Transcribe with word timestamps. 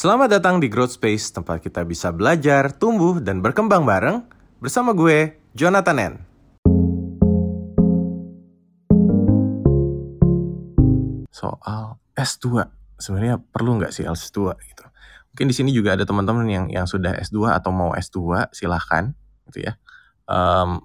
Selamat 0.00 0.32
datang 0.32 0.64
di 0.64 0.72
Growth 0.72 0.96
Space, 0.96 1.28
tempat 1.28 1.60
kita 1.60 1.84
bisa 1.84 2.08
belajar, 2.08 2.72
tumbuh, 2.72 3.20
dan 3.20 3.44
berkembang 3.44 3.84
bareng 3.84 4.24
bersama 4.56 4.96
gue, 4.96 5.36
Jonathan 5.52 6.00
N. 6.00 6.14
Soal 11.28 12.00
S2, 12.16 12.64
sebenarnya 12.96 13.44
perlu 13.44 13.76
nggak 13.76 13.92
sih 13.92 14.08
S2 14.08 14.56
gitu? 14.72 14.88
Mungkin 15.36 15.46
di 15.52 15.52
sini 15.52 15.68
juga 15.68 15.92
ada 15.92 16.08
teman-teman 16.08 16.48
yang 16.48 16.72
yang 16.72 16.88
sudah 16.88 17.20
S2 17.20 17.60
atau 17.60 17.68
mau 17.68 17.92
S2, 17.92 18.48
silahkan 18.56 19.12
gitu 19.52 19.68
ya. 19.68 19.76
Um, 20.24 20.80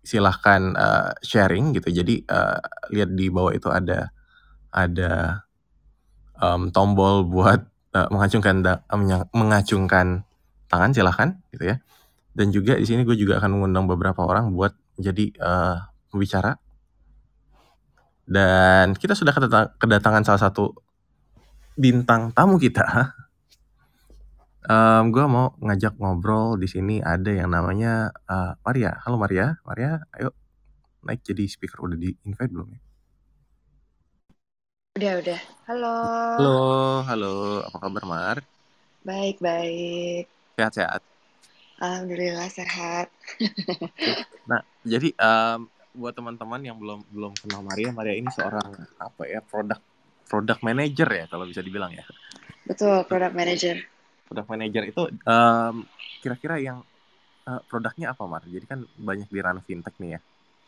silahkan 0.00 0.72
uh, 0.80 1.12
sharing 1.20 1.76
gitu. 1.76 1.92
Jadi 1.92 2.24
uh, 2.24 2.56
lihat 2.88 3.12
di 3.12 3.28
bawah 3.28 3.52
itu 3.52 3.68
ada 3.68 4.08
ada 4.72 5.44
um, 6.40 6.72
tombol 6.72 7.28
buat 7.28 7.68
uh, 7.94 8.08
mengacungkan 8.10 8.62
da, 8.62 8.82
mengacungkan 9.34 10.26
tangan 10.70 10.90
silahkan 10.94 11.28
gitu 11.54 11.74
ya. 11.74 11.76
Dan 12.30 12.54
juga 12.54 12.78
di 12.78 12.86
sini 12.86 13.02
gue 13.02 13.18
juga 13.18 13.42
akan 13.42 13.58
mengundang 13.58 13.90
beberapa 13.90 14.22
orang 14.22 14.54
buat 14.54 14.74
jadi 14.96 15.34
uh, 15.42 15.78
pembicara. 16.10 16.58
Dan 18.30 18.94
kita 18.94 19.18
sudah 19.18 19.34
kedatangan 19.74 20.22
salah 20.22 20.38
satu 20.38 20.70
bintang 21.74 22.30
tamu 22.30 22.60
kita. 22.60 22.86
Um, 24.60 25.08
gue 25.08 25.24
mau 25.24 25.56
ngajak 25.56 25.96
ngobrol 25.96 26.60
di 26.60 26.68
sini 26.68 27.00
ada 27.00 27.32
yang 27.32 27.48
namanya 27.48 28.12
uh, 28.28 28.54
Maria. 28.60 29.00
Halo 29.02 29.16
Maria, 29.16 29.56
Maria, 29.64 30.04
ayo 30.14 30.36
naik 31.00 31.24
jadi 31.24 31.48
speaker 31.48 31.80
udah 31.88 31.96
di 31.96 32.12
invite 32.28 32.52
belum 32.52 32.68
ya? 32.76 32.80
Udah, 35.00 35.16
udah. 35.16 35.40
Halo. 35.64 35.96
Halo, 36.36 36.56
halo. 37.08 37.34
Apa 37.64 37.88
kabar 37.88 38.04
Mar? 38.04 38.36
Baik, 39.00 39.40
baik. 39.40 40.28
Sehat-sehat. 40.60 41.00
Alhamdulillah 41.80 42.52
sehat. 42.52 43.08
nah, 44.44 44.60
jadi 44.84 45.08
um, 45.16 45.72
buat 45.96 46.12
teman-teman 46.12 46.60
yang 46.60 46.76
belum 46.76 47.00
belum 47.16 47.32
kenal 47.32 47.64
Maria, 47.64 47.96
Maria 47.96 48.12
ini 48.12 48.28
seorang 48.28 48.76
apa 49.00 49.24
ya 49.24 49.40
produk 49.40 49.80
produk 50.28 50.60
manager 50.60 51.08
ya 51.08 51.24
kalau 51.32 51.48
bisa 51.48 51.64
dibilang 51.64 51.96
ya. 51.96 52.04
Betul, 52.68 53.00
produk 53.08 53.32
manager. 53.32 53.80
Produk 54.28 54.52
manager 54.52 54.84
itu 54.84 55.02
um, 55.24 55.88
kira-kira 56.20 56.60
yang 56.60 56.84
uh, 57.48 57.64
produknya 57.72 58.12
apa 58.12 58.28
Mar? 58.28 58.44
Jadi 58.44 58.68
kan 58.68 58.84
banyak 59.00 59.32
di 59.32 59.40
ranah 59.40 59.64
fintech 59.64 59.96
nih 59.96 60.20
ya. 60.20 60.20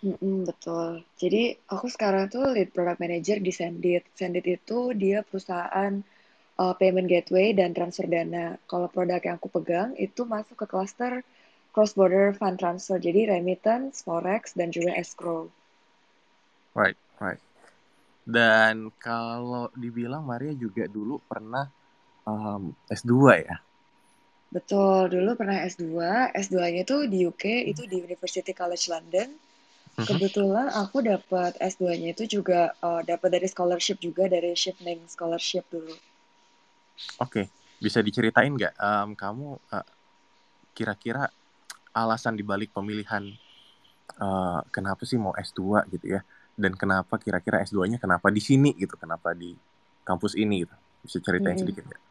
Mm-mm, 0.03 0.42
betul. 0.50 1.06
Jadi 1.14 1.55
aku 1.70 1.86
sekarang 1.86 2.27
tuh 2.27 2.50
lead 2.50 2.75
product 2.75 2.98
manager 2.98 3.39
di 3.39 3.55
Sendit. 3.55 4.03
Sendit 4.19 4.42
itu 4.50 4.91
dia 4.98 5.22
perusahaan 5.22 6.03
uh, 6.59 6.75
payment 6.75 7.06
gateway 7.06 7.55
dan 7.55 7.70
transfer 7.70 8.11
dana. 8.11 8.59
Kalau 8.67 8.91
produk 8.91 9.22
yang 9.22 9.39
aku 9.39 9.47
pegang 9.47 9.94
itu 9.94 10.27
masuk 10.27 10.59
ke 10.59 10.67
cluster 10.67 11.22
cross 11.70 11.94
border 11.94 12.34
fund 12.34 12.59
transfer. 12.59 12.98
Jadi 12.98 13.31
remittance, 13.31 14.03
forex 14.03 14.59
dan 14.59 14.75
juga 14.75 14.91
escrow. 14.98 15.47
Right, 16.75 16.98
right. 17.22 17.39
Dan 18.27 18.91
kalau 18.98 19.70
dibilang 19.78 20.27
Maria 20.27 20.50
juga 20.55 20.91
dulu 20.91 21.22
pernah 21.31 21.70
um, 22.27 22.75
S2 22.91 23.14
ya? 23.39 23.56
Betul, 24.53 25.14
dulu 25.14 25.39
pernah 25.39 25.64
S2. 25.64 25.94
S2-nya 26.34 26.84
itu 26.84 26.97
di 27.09 27.25
UK, 27.25 27.70
itu 27.72 27.89
di 27.89 28.05
University 28.05 28.53
College 28.53 28.84
London. 28.92 29.52
Kebetulan 29.92 30.72
aku 30.72 31.04
dapat 31.04 31.52
S2-nya 31.60 32.16
itu 32.16 32.40
juga 32.40 32.72
uh, 32.80 33.04
dapat 33.04 33.28
dari 33.28 33.44
scholarship 33.44 34.00
juga 34.00 34.24
dari 34.24 34.56
Shifting 34.56 35.04
Scholarship 35.04 35.68
dulu. 35.68 35.92
Oke, 37.20 37.52
bisa 37.76 38.00
diceritain 38.00 38.56
nggak 38.56 38.72
um, 38.80 39.12
kamu 39.12 39.46
uh, 39.68 39.86
kira-kira 40.72 41.28
alasan 41.92 42.40
dibalik 42.40 42.72
pemilihan 42.72 43.36
uh, 44.16 44.64
kenapa 44.72 45.04
sih 45.04 45.20
mau 45.20 45.36
S2 45.36 45.92
gitu 45.92 46.16
ya? 46.16 46.25
Dan 46.56 46.72
kenapa 46.72 47.20
kira-kira 47.20 47.60
S2-nya 47.60 48.00
kenapa 48.00 48.32
di 48.32 48.41
sini 48.41 48.72
gitu? 48.76 48.97
Kenapa 48.97 49.36
di 49.36 49.52
kampus 50.08 50.41
ini 50.41 50.64
gitu? 50.64 50.75
Bisa 51.04 51.19
ceritain 51.20 51.52
hmm. 51.52 51.62
sedikit 51.69 51.84
nggak? 51.84 52.02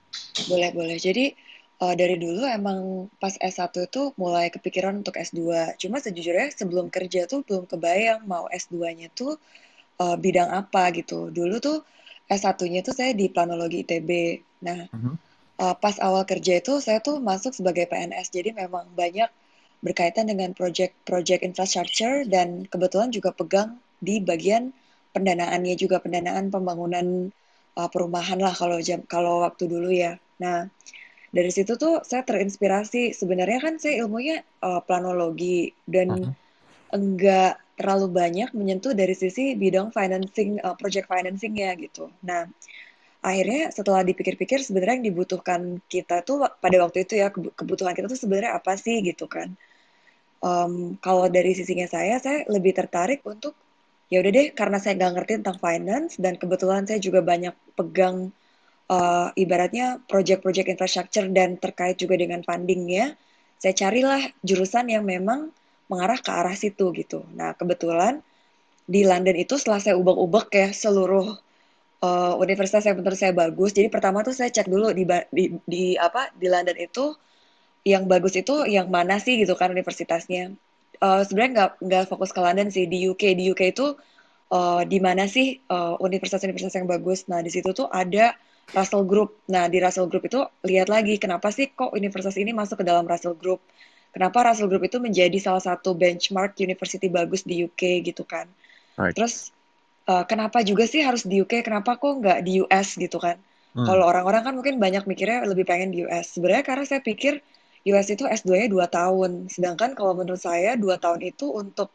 Boleh, 0.54 0.70
boleh. 0.70 0.98
Jadi 1.02 1.34
uh, 1.82 1.96
dari 1.98 2.16
dulu 2.22 2.46
emang 2.46 3.10
pas 3.18 3.34
S1 3.42 3.74
itu 3.90 4.14
mulai 4.16 4.54
kepikiran 4.54 5.02
untuk 5.02 5.18
S2. 5.18 5.76
Cuma 5.82 5.98
sejujurnya 5.98 6.54
sebelum 6.54 6.94
kerja 6.94 7.26
tuh 7.26 7.42
belum 7.42 7.66
kebayang 7.66 8.24
mau 8.30 8.46
S2-nya 8.48 9.10
tuh 9.12 9.42
uh, 9.98 10.16
bidang 10.16 10.54
apa 10.54 10.94
gitu. 10.94 11.34
Dulu 11.34 11.58
tuh 11.58 11.82
S1-nya 12.30 12.86
tuh 12.86 12.94
saya 12.94 13.12
di 13.18 13.28
planologi 13.28 13.82
ITB. 13.84 14.10
Nah, 14.64 14.88
uh 14.88 14.96
-huh. 14.96 15.16
uh, 15.60 15.76
pas 15.76 15.98
awal 16.00 16.24
kerja 16.30 16.62
itu 16.62 16.78
saya 16.80 17.02
tuh 17.02 17.18
masuk 17.18 17.52
sebagai 17.58 17.90
PNS. 17.90 18.30
Jadi 18.30 18.54
memang 18.54 18.86
banyak 18.94 19.28
berkaitan 19.82 20.30
dengan 20.30 20.54
project-project 20.54 21.42
infrastructure 21.42 22.22
dan 22.30 22.70
kebetulan 22.70 23.10
juga 23.10 23.34
pegang 23.34 23.82
di 23.98 24.22
bagian 24.22 24.70
pendanaannya 25.12 25.74
juga 25.74 25.98
pendanaan 25.98 26.54
pembangunan 26.54 27.34
uh, 27.76 27.90
perumahan 27.90 28.38
lah 28.38 28.54
kalau 28.54 28.78
jam 28.80 29.02
kalau 29.10 29.42
waktu 29.42 29.66
dulu 29.66 29.90
ya. 29.90 30.22
Nah, 30.38 30.70
dari 31.32 31.52
situ 31.52 31.80
tuh 31.80 32.04
saya 32.04 32.28
terinspirasi 32.28 33.16
sebenarnya 33.16 33.60
kan 33.64 33.80
saya 33.80 34.04
ilmunya 34.04 34.44
uh, 34.60 34.84
planologi 34.84 35.72
dan 35.88 36.08
uh 36.12 36.20
-huh. 36.28 36.34
enggak 36.92 37.56
terlalu 37.80 38.08
banyak 38.14 38.54
menyentuh 38.54 38.94
dari 38.94 39.16
sisi 39.18 39.58
bidang 39.58 39.90
financing 39.90 40.60
uh, 40.62 40.78
project 40.78 41.10
financing 41.10 41.58
ya 41.58 41.74
gitu. 41.80 42.12
Nah, 42.22 42.46
akhirnya 43.26 43.74
setelah 43.74 44.06
dipikir-pikir 44.06 44.62
sebenarnya 44.62 45.02
yang 45.02 45.08
dibutuhkan 45.10 45.82
kita 45.90 46.22
tuh 46.22 46.46
pada 46.62 46.78
waktu 46.84 47.10
itu 47.10 47.18
ya 47.18 47.34
kebutuhan 47.34 47.98
kita 47.98 48.06
tuh 48.06 48.20
sebenarnya 48.20 48.60
apa 48.60 48.78
sih 48.78 49.02
gitu 49.02 49.26
kan. 49.26 49.58
Um, 50.42 50.98
kalau 51.02 51.30
dari 51.30 51.54
sisinya 51.58 51.86
saya, 51.90 52.22
saya 52.22 52.46
lebih 52.50 52.74
tertarik 52.74 53.26
untuk 53.26 53.58
ya 54.12 54.20
udah 54.20 54.32
deh 54.34 54.48
karena 54.52 54.78
saya 54.78 55.00
nggak 55.00 55.12
ngerti 55.18 55.32
tentang 55.42 55.58
finance 55.58 56.20
dan 56.20 56.36
kebetulan 56.36 56.84
saya 56.84 57.00
juga 57.00 57.24
banyak 57.24 57.56
pegang 57.80 58.36
uh, 58.92 59.32
ibaratnya 59.40 60.04
project-project 60.12 60.68
infrastructure 60.68 61.26
dan 61.32 61.56
terkait 61.56 61.96
juga 61.96 62.20
dengan 62.20 62.44
fundingnya, 62.44 63.16
saya 63.56 63.72
carilah 63.72 64.20
jurusan 64.44 64.92
yang 64.92 65.08
memang 65.08 65.50
mengarah 65.88 66.20
ke 66.20 66.32
arah 66.32 66.56
situ 66.56 66.92
gitu. 66.96 67.24
Nah 67.36 67.56
kebetulan 67.56 68.20
di 68.88 69.08
London 69.08 69.40
itu 69.40 69.56
setelah 69.56 69.80
saya 69.80 69.96
ubek-ubek 69.96 70.48
ya 70.52 70.68
seluruh 70.76 71.40
uh, 72.04 72.34
universitas 72.40 72.84
yang 72.84 73.00
menurut 73.00 73.16
saya 73.16 73.32
bagus. 73.32 73.72
Jadi 73.72 73.88
pertama 73.88 74.24
tuh 74.28 74.36
saya 74.36 74.52
cek 74.52 74.68
dulu 74.68 74.92
di, 74.92 75.08
di, 75.32 75.44
di 75.64 75.84
apa 75.96 76.32
di 76.36 76.48
London 76.52 76.76
itu 76.76 77.16
yang 77.88 78.06
bagus 78.06 78.38
itu 78.38 78.68
yang 78.68 78.92
mana 78.92 79.18
sih 79.24 79.40
gitu 79.40 79.56
kan 79.56 79.72
universitasnya. 79.72 80.52
Uh, 81.02 81.24
Sebenarnya 81.26 81.52
nggak 81.56 81.72
nggak 81.82 82.04
fokus 82.12 82.30
ke 82.36 82.40
London 82.44 82.70
sih 82.70 82.86
di 82.86 83.10
UK 83.10 83.34
di 83.34 83.50
UK 83.50 83.74
itu 83.74 83.96
uh, 84.54 84.82
di 84.86 85.00
mana 85.02 85.26
sih 85.26 85.60
universitas-universitas 86.02 86.76
uh, 86.76 86.80
yang 86.84 86.90
bagus. 86.90 87.26
Nah 87.32 87.40
di 87.42 87.50
situ 87.50 87.72
tuh 87.74 87.90
ada 87.90 88.36
Russell 88.72 89.04
Group. 89.04 89.44
Nah, 89.52 89.68
di 89.68 89.78
Russell 89.84 90.08
Group 90.08 90.28
itu 90.28 90.40
lihat 90.68 90.88
lagi 90.88 91.20
kenapa 91.20 91.52
sih 91.52 91.72
kok 91.72 91.92
universitas 91.92 92.40
ini 92.40 92.56
masuk 92.56 92.82
ke 92.82 92.86
dalam 92.88 93.04
Russell 93.04 93.36
Group. 93.36 93.60
Kenapa 94.12 94.44
Russell 94.44 94.68
Group 94.68 94.84
itu 94.88 95.00
menjadi 95.00 95.38
salah 95.40 95.64
satu 95.64 95.96
benchmark 95.96 96.60
university 96.60 97.08
bagus 97.08 97.48
di 97.48 97.64
UK 97.64 98.04
gitu 98.04 98.28
kan. 98.28 98.48
Right. 99.00 99.16
Terus 99.16 99.56
uh, 100.08 100.28
kenapa 100.28 100.64
juga 100.64 100.84
sih 100.88 101.00
harus 101.04 101.24
di 101.24 101.40
UK? 101.40 101.64
Kenapa 101.64 101.96
kok 101.96 102.20
nggak 102.20 102.40
di 102.44 102.60
US 102.64 103.00
gitu 103.00 103.20
kan? 103.20 103.40
Hmm. 103.72 103.88
Kalau 103.88 104.04
orang-orang 104.04 104.44
kan 104.44 104.54
mungkin 104.56 104.76
banyak 104.84 105.08
mikirnya 105.08 105.48
lebih 105.48 105.64
pengen 105.64 105.96
di 105.96 106.04
US. 106.04 106.36
Sebenarnya 106.36 106.64
karena 106.68 106.84
saya 106.84 107.00
pikir 107.00 107.40
US 107.88 108.08
itu 108.12 108.28
S2-nya 108.28 108.68
2 108.68 108.84
tahun. 108.92 109.32
Sedangkan 109.48 109.96
kalau 109.96 110.12
menurut 110.16 110.44
saya 110.44 110.76
2 110.76 111.00
tahun 111.00 111.24
itu 111.24 111.48
untuk 111.48 111.88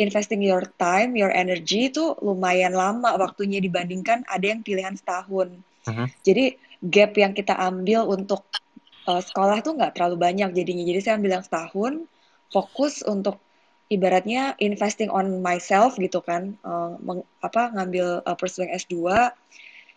investing 0.00 0.40
your 0.40 0.64
time, 0.80 1.12
your 1.12 1.28
energy 1.28 1.92
itu 1.92 2.16
lumayan 2.24 2.72
lama 2.72 3.20
waktunya 3.20 3.60
dibandingkan 3.60 4.24
ada 4.24 4.48
yang 4.48 4.64
pilihan 4.64 4.96
setahun. 4.96 5.60
Uh-huh. 5.90 6.08
Jadi 6.22 6.56
gap 6.80 7.12
yang 7.18 7.36
kita 7.36 7.52
ambil 7.58 8.08
untuk 8.08 8.46
uh, 9.10 9.20
sekolah 9.20 9.60
tuh 9.60 9.76
nggak 9.76 9.98
terlalu 9.98 10.16
banyak 10.16 10.50
jadinya. 10.54 10.84
Jadi 10.86 11.00
saya 11.02 11.14
ambil 11.18 11.32
yang 11.40 11.44
setahun, 11.44 11.92
fokus 12.48 13.02
untuk 13.04 13.42
ibaratnya 13.90 14.54
investing 14.62 15.10
on 15.10 15.42
myself 15.42 15.98
gitu 15.98 16.22
kan, 16.22 16.54
uh, 16.62 16.94
meng, 17.02 17.26
apa 17.42 17.74
ngambil 17.74 18.22
uh, 18.22 18.36
pursuing 18.38 18.70
S2, 18.70 19.02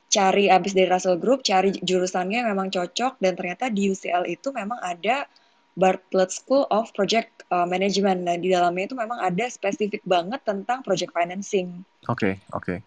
cari 0.10 0.50
abis 0.50 0.74
dari 0.74 0.90
Russell 0.90 1.22
Group, 1.22 1.46
cari 1.46 1.74
jurusannya 1.78 2.46
memang 2.46 2.74
cocok 2.74 3.22
dan 3.22 3.38
ternyata 3.38 3.70
di 3.70 3.94
UCL 3.94 4.26
itu 4.30 4.50
memang 4.50 4.82
ada 4.82 5.30
Bartlett 5.74 6.30
School 6.30 6.70
of 6.70 6.94
Project 6.94 7.46
uh, 7.50 7.66
Management. 7.66 8.30
Nah, 8.30 8.38
di 8.38 8.54
dalamnya 8.54 8.94
itu 8.94 8.98
memang 8.98 9.18
ada 9.18 9.46
spesifik 9.50 10.06
banget 10.06 10.42
tentang 10.46 10.86
project 10.86 11.14
financing. 11.14 11.82
Oke, 12.06 12.14
okay, 12.14 12.34
oke. 12.54 12.66
Okay. 12.66 12.78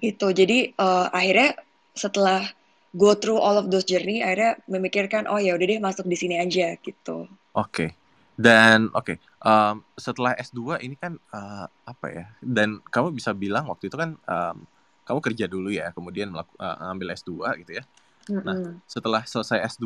Itu. 0.00 0.28
Jadi 0.32 0.76
uh, 0.76 1.08
akhirnya 1.08 1.56
setelah 1.92 2.44
go 2.92 3.16
through 3.16 3.40
all 3.40 3.56
of 3.56 3.72
those 3.72 3.88
journey 3.88 4.20
akhirnya 4.20 4.60
memikirkan 4.68 5.24
oh 5.24 5.40
ya 5.40 5.56
udah 5.56 5.66
deh 5.68 5.80
masuk 5.80 6.04
di 6.08 6.16
sini 6.16 6.36
aja 6.40 6.76
gitu. 6.80 7.28
Oke. 7.56 7.68
Okay. 7.68 7.90
Dan 8.32 8.88
oke, 8.96 9.12
okay, 9.12 9.16
um, 9.44 9.84
setelah 9.92 10.32
S2 10.40 10.80
ini 10.80 10.96
kan 10.96 11.20
uh, 11.36 11.68
apa 11.84 12.06
ya? 12.08 12.26
Dan 12.40 12.80
kamu 12.80 13.12
bisa 13.12 13.36
bilang 13.36 13.68
waktu 13.68 13.92
itu 13.92 13.96
kan 14.00 14.16
um, 14.16 14.56
kamu 15.04 15.18
kerja 15.20 15.44
dulu 15.44 15.68
ya, 15.68 15.92
kemudian 15.92 16.32
melaku, 16.32 16.56
uh, 16.56 16.90
ngambil 16.90 17.12
S2 17.12 17.32
gitu 17.60 17.72
ya. 17.76 17.84
Mm-mm. 18.32 18.42
Nah, 18.42 18.56
setelah 18.88 19.22
selesai 19.28 19.76
S2, 19.76 19.84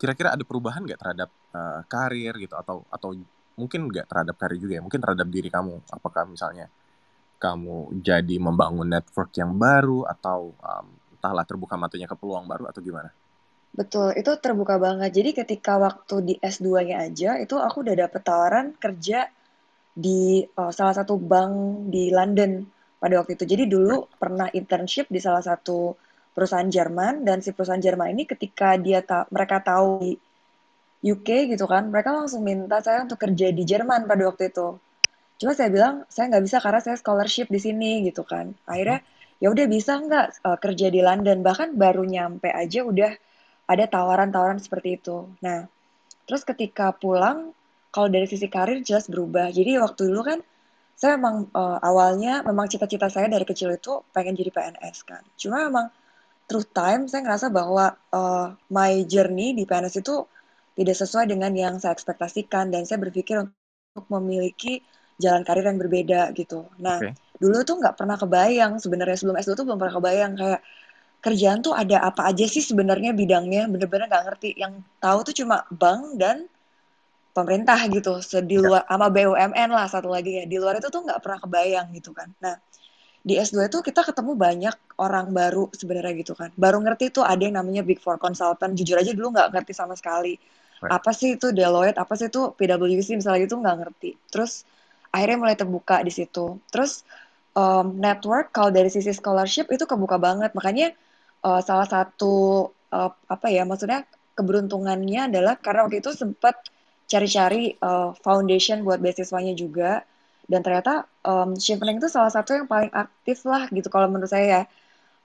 kira-kira 0.00 0.32
ada 0.32 0.42
perubahan 0.42 0.82
nggak 0.88 0.98
terhadap 0.98 1.30
uh, 1.52 1.84
karir 1.84 2.32
gitu 2.40 2.56
atau 2.56 2.82
atau 2.88 3.12
mungkin 3.60 3.92
nggak 3.92 4.08
terhadap 4.08 4.34
karir 4.40 4.56
juga 4.56 4.80
ya, 4.80 4.82
mungkin 4.82 5.00
terhadap 5.04 5.28
diri 5.28 5.52
kamu. 5.52 5.84
Apakah 5.92 6.24
misalnya 6.24 6.72
kamu 7.42 7.98
jadi 8.06 8.38
membangun 8.38 8.86
network 8.86 9.34
yang 9.34 9.58
baru 9.58 10.06
atau 10.06 10.54
um, 10.62 10.86
entahlah 11.18 11.42
terbuka 11.42 11.74
matanya 11.74 12.06
ke 12.06 12.14
peluang 12.14 12.46
baru 12.46 12.70
atau 12.70 12.78
gimana? 12.78 13.10
Betul, 13.72 14.14
itu 14.14 14.30
terbuka 14.38 14.78
banget. 14.78 15.10
Jadi 15.10 15.30
ketika 15.32 15.80
waktu 15.80 16.14
di 16.22 16.34
S2-nya 16.38 17.08
aja, 17.08 17.40
itu 17.42 17.58
aku 17.58 17.82
udah 17.82 17.96
dapet 18.06 18.20
tawaran 18.22 18.76
kerja 18.78 19.26
di 19.90 20.44
uh, 20.44 20.70
salah 20.70 20.94
satu 20.94 21.16
bank 21.16 21.88
di 21.90 22.12
London 22.12 22.62
pada 23.00 23.18
waktu 23.18 23.34
itu. 23.34 23.44
Jadi 23.48 23.64
dulu 23.66 24.06
pernah 24.20 24.46
internship 24.52 25.08
di 25.08 25.18
salah 25.18 25.40
satu 25.40 25.96
perusahaan 26.36 26.68
Jerman 26.68 27.24
dan 27.26 27.40
si 27.40 27.52
perusahaan 27.56 27.80
Jerman 27.80 28.12
ini 28.12 28.24
ketika 28.24 28.76
dia 28.80 29.04
ta 29.04 29.28
mereka 29.28 29.60
tahu 29.60 30.00
di 31.00 31.10
UK 31.10 31.50
gitu 31.50 31.66
kan, 31.66 31.90
mereka 31.90 32.14
langsung 32.14 32.46
minta 32.46 32.78
saya 32.78 33.02
untuk 33.02 33.18
kerja 33.18 33.50
di 33.50 33.64
Jerman 33.66 34.06
pada 34.06 34.22
waktu 34.30 34.54
itu. 34.54 34.78
Cuma 35.42 35.58
saya 35.58 35.74
bilang 35.74 36.06
saya 36.06 36.30
nggak 36.30 36.44
bisa 36.46 36.62
karena 36.62 36.78
saya 36.78 36.94
scholarship 36.94 37.50
di 37.50 37.58
sini 37.58 38.06
gitu 38.06 38.22
kan. 38.22 38.54
Akhirnya 38.62 39.02
ya 39.42 39.50
udah 39.50 39.66
bisa 39.66 39.98
nggak 39.98 40.26
uh, 40.46 40.58
kerja 40.62 40.86
di 40.86 41.02
London 41.02 41.42
bahkan 41.42 41.74
baru 41.74 42.06
nyampe 42.06 42.46
aja 42.46 42.86
udah 42.86 43.10
ada 43.66 43.84
tawaran-tawaran 43.90 44.62
seperti 44.62 45.02
itu. 45.02 45.26
Nah, 45.42 45.66
terus 46.30 46.46
ketika 46.46 46.94
pulang, 46.94 47.50
kalau 47.90 48.06
dari 48.06 48.30
sisi 48.30 48.46
karir 48.46 48.86
jelas 48.86 49.10
berubah. 49.10 49.50
Jadi 49.50 49.82
waktu 49.82 50.14
dulu 50.14 50.22
kan 50.22 50.38
saya 50.94 51.18
memang 51.18 51.50
uh, 51.50 51.82
awalnya 51.82 52.46
memang 52.46 52.70
cita-cita 52.70 53.10
saya 53.10 53.26
dari 53.26 53.42
kecil 53.42 53.74
itu 53.74 54.06
pengen 54.14 54.38
jadi 54.38 54.54
PNS 54.54 54.96
kan. 55.02 55.26
Cuma 55.34 55.66
memang 55.66 55.90
through 56.46 56.70
time 56.70 57.10
saya 57.10 57.26
ngerasa 57.26 57.50
bahwa 57.50 57.98
uh, 58.14 58.54
my 58.70 59.02
journey 59.10 59.58
di 59.58 59.66
PNS 59.66 60.06
itu 60.06 60.22
tidak 60.78 60.96
sesuai 61.02 61.26
dengan 61.26 61.50
yang 61.50 61.82
saya 61.82 61.98
ekspektasikan 61.98 62.70
dan 62.70 62.86
saya 62.86 63.02
berpikir 63.02 63.42
untuk 63.42 64.06
memiliki 64.06 64.86
jalan 65.22 65.42
karir 65.46 65.62
yang 65.70 65.78
berbeda 65.78 66.34
gitu. 66.34 66.66
Nah, 66.82 66.98
okay. 66.98 67.14
dulu 67.38 67.62
tuh 67.62 67.78
nggak 67.78 67.94
pernah 67.94 68.18
kebayang 68.18 68.82
sebenarnya 68.82 69.14
sebelum 69.14 69.38
S2 69.38 69.54
tuh 69.54 69.64
belum 69.70 69.78
pernah 69.78 69.94
kebayang 70.02 70.32
kayak 70.34 70.60
kerjaan 71.22 71.62
tuh 71.62 71.70
ada 71.70 72.02
apa 72.02 72.34
aja 72.34 72.42
sih 72.50 72.58
sebenarnya 72.66 73.14
bidangnya 73.14 73.70
bener-bener 73.70 74.10
nggak 74.10 74.24
ngerti. 74.26 74.50
Yang 74.58 74.82
tahu 74.98 75.18
tuh 75.30 75.34
cuma 75.38 75.62
bank 75.70 76.18
dan 76.18 76.50
pemerintah 77.30 77.78
gitu. 77.86 78.18
Di 78.42 78.58
ya. 78.58 78.66
luar 78.66 78.82
sama 78.90 79.06
BUMN 79.06 79.68
lah 79.70 79.86
satu 79.86 80.10
lagi 80.10 80.42
ya. 80.42 80.44
Di 80.50 80.58
luar 80.58 80.82
itu 80.82 80.90
tuh 80.90 81.06
nggak 81.06 81.22
pernah 81.22 81.38
kebayang 81.38 81.86
gitu 81.94 82.10
kan. 82.10 82.26
Nah 82.42 82.58
di 83.22 83.38
S2 83.38 83.70
itu 83.70 83.78
kita 83.86 84.02
ketemu 84.02 84.34
banyak 84.34 84.74
orang 84.98 85.30
baru 85.30 85.70
sebenarnya 85.70 86.12
gitu 86.26 86.34
kan. 86.34 86.50
Baru 86.58 86.82
ngerti 86.82 87.14
tuh 87.14 87.22
ada 87.22 87.38
yang 87.38 87.54
namanya 87.54 87.86
Big 87.86 88.02
Four 88.02 88.18
Consultant. 88.18 88.74
Jujur 88.74 88.98
aja 88.98 89.14
dulu 89.14 89.30
nggak 89.30 89.54
ngerti 89.54 89.72
sama 89.72 89.94
sekali. 89.94 90.36
Right. 90.82 90.98
apa 90.98 91.14
sih 91.14 91.38
itu 91.38 91.54
Deloitte? 91.54 91.94
Apa 91.94 92.18
sih 92.18 92.26
itu 92.26 92.58
PwC 92.58 93.14
misalnya 93.14 93.46
gitu 93.46 93.54
nggak 93.62 93.76
ngerti. 93.86 94.18
Terus 94.26 94.66
akhirnya 95.12 95.38
mulai 95.38 95.56
terbuka 95.56 96.00
di 96.00 96.10
situ. 96.10 96.58
Terus 96.72 97.04
um, 97.52 98.00
network 98.00 98.50
kalau 98.50 98.72
dari 98.72 98.88
sisi 98.88 99.12
scholarship 99.12 99.68
itu 99.68 99.84
kebuka 99.84 100.16
banget. 100.16 100.56
Makanya 100.56 100.96
uh, 101.44 101.60
salah 101.60 101.86
satu 101.86 102.66
uh, 102.90 103.10
apa 103.28 103.46
ya 103.52 103.62
maksudnya 103.68 104.08
keberuntungannya 104.32 105.28
adalah 105.28 105.60
karena 105.60 105.84
waktu 105.84 106.00
itu 106.00 106.16
sempat 106.16 106.56
cari-cari 107.04 107.76
uh, 107.84 108.16
foundation 108.24 108.80
buat 108.82 108.98
beasiswanya 108.98 109.52
juga. 109.52 110.02
Dan 110.48 110.64
ternyata 110.64 111.06
um, 111.22 111.54
itu 111.54 112.08
salah 112.10 112.32
satu 112.32 112.56
yang 112.56 112.66
paling 112.66 112.90
aktif 112.90 113.46
lah 113.46 113.68
gitu 113.70 113.88
kalau 113.92 114.08
menurut 114.08 114.32
saya 114.32 114.46
ya. 114.48 114.64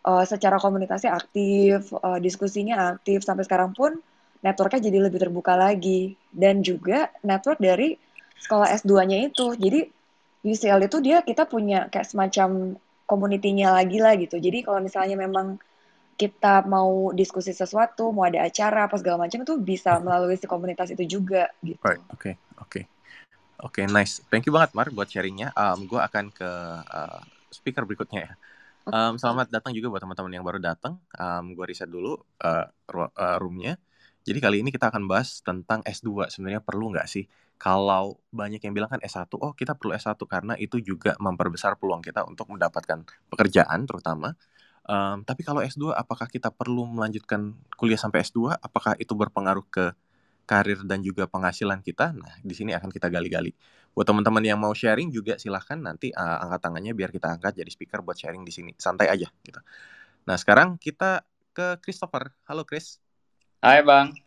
Uh, 0.07 0.23
secara 0.23 0.55
komunikasi 0.55 1.11
aktif 1.11 1.91
uh, 1.91 2.15
diskusinya 2.23 2.95
aktif. 2.95 3.27
Sampai 3.27 3.43
sekarang 3.43 3.75
pun 3.75 3.99
networknya 4.39 4.87
jadi 4.87 5.03
lebih 5.03 5.19
terbuka 5.19 5.59
lagi. 5.59 6.15
Dan 6.31 6.63
juga 6.63 7.11
network 7.27 7.59
dari 7.59 8.06
sekolah 8.41 8.67
S2-nya 8.81 9.29
itu 9.29 9.53
jadi 9.57 9.89
UCL 10.45 10.85
itu 10.87 10.97
dia 11.03 11.25
kita 11.25 11.49
punya 11.49 11.89
kayak 11.89 12.07
semacam 12.07 12.77
komunitinya 13.07 13.75
lagi 13.77 13.97
lah 13.99 14.15
gitu 14.15 14.37
jadi 14.37 14.63
kalau 14.63 14.79
misalnya 14.83 15.17
memang 15.17 15.59
kita 16.17 16.65
mau 16.65 17.13
diskusi 17.13 17.53
sesuatu, 17.53 18.09
mau 18.09 18.25
ada 18.25 18.41
acara 18.41 18.89
apa 18.89 18.97
segala 18.97 19.29
macam 19.29 19.45
itu 19.45 19.53
bisa 19.61 20.01
melalui 20.01 20.33
si 20.33 20.49
komunitas 20.49 20.89
itu 20.89 21.05
juga 21.05 21.53
gitu. 21.61 21.77
Right. 21.85 22.01
Oke, 22.09 22.33
okay. 22.33 22.33
oke. 22.57 22.67
Okay. 22.67 22.83
Oke, 23.57 23.81
okay, 23.81 23.85
nice. 23.89 24.21
Thank 24.29 24.49
you 24.49 24.53
banget 24.53 24.73
Mar 24.73 24.89
buat 24.93 25.09
sharingnya. 25.09 25.53
Um, 25.53 25.89
gue 25.89 25.97
akan 25.97 26.29
ke 26.29 26.49
uh, 26.85 27.21
speaker 27.49 27.85
berikutnya 27.85 28.29
ya. 28.29 28.31
Um, 28.85 29.17
selamat 29.17 29.49
datang 29.49 29.73
juga 29.73 29.89
buat 29.89 30.01
teman-teman 30.01 30.29
yang 30.29 30.45
baru 30.45 30.61
datang. 30.61 31.01
Um, 31.17 31.57
gue 31.57 31.65
riset 31.65 31.89
dulu 31.89 32.21
uh, 32.21 32.65
uh, 32.69 33.37
roomnya. 33.41 33.77
Jadi 34.25 34.37
kali 34.41 34.61
ini 34.61 34.69
kita 34.69 34.93
akan 34.93 35.09
bahas 35.09 35.41
tentang 35.41 35.81
S2. 35.85 36.29
Sebenarnya 36.29 36.61
perlu 36.61 36.93
nggak 36.93 37.09
sih? 37.09 37.25
Kalau 37.57 38.21
banyak 38.29 38.61
yang 38.61 38.73
bilang 38.77 38.89
kan 38.93 39.01
S1, 39.01 39.33
oh 39.33 39.53
kita 39.57 39.73
perlu 39.73 39.97
S1 39.97 40.13
karena 40.29 40.53
itu 40.61 40.77
juga 40.77 41.17
memperbesar 41.17 41.73
peluang 41.81 42.05
kita 42.05 42.21
untuk 42.29 42.53
mendapatkan 42.53 43.01
pekerjaan 43.33 43.89
terutama. 43.89 44.37
Um, 44.87 45.25
tapi 45.27 45.43
kalau 45.43 45.59
S2 45.59 45.91
apakah 45.91 46.31
kita 46.31 46.47
perlu 46.53 46.87
melanjutkan 46.87 47.57
kuliah 47.75 47.99
sampai 47.99 48.23
S2? 48.23 48.55
Apakah 48.61 48.95
itu 49.01 49.11
berpengaruh 49.17 49.65
ke 49.67 49.91
karir 50.47 50.79
dan 50.87 51.03
juga 51.03 51.27
penghasilan 51.27 51.83
kita? 51.83 52.15
Nah, 52.15 52.39
di 52.39 52.55
sini 52.55 52.71
akan 52.71 52.87
kita 52.93 53.11
gali-gali. 53.11 53.51
Buat 53.91 54.07
teman-teman 54.13 54.45
yang 54.45 54.61
mau 54.61 54.71
sharing 54.71 55.09
juga 55.09 55.35
silahkan 55.41 55.75
nanti 55.75 56.13
uh, 56.13 56.45
angkat 56.47 56.59
tangannya 56.61 56.93
biar 56.93 57.09
kita 57.11 57.35
angkat 57.35 57.57
jadi 57.57 57.71
speaker 57.73 57.99
buat 58.05 58.15
sharing 58.15 58.45
di 58.45 58.53
sini. 58.53 58.71
Santai 58.77 59.09
aja 59.09 59.27
gitu. 59.43 59.59
Nah, 60.29 60.37
sekarang 60.37 60.77
kita 60.79 61.25
ke 61.51 61.81
Christopher. 61.81 62.31
Halo 62.45 62.63
Chris. 62.63 63.01
Hai 63.59 63.81
Bang. 63.81 64.26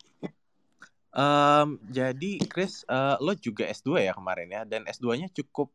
Um, 1.10 1.82
jadi 1.90 2.38
Chris, 2.46 2.86
uh, 2.86 3.18
lo 3.18 3.34
juga 3.34 3.66
S2 3.66 3.98
ya 3.98 4.12
kemarin 4.14 4.48
ya, 4.50 4.62
dan 4.62 4.86
S2-nya 4.86 5.30
cukup 5.34 5.74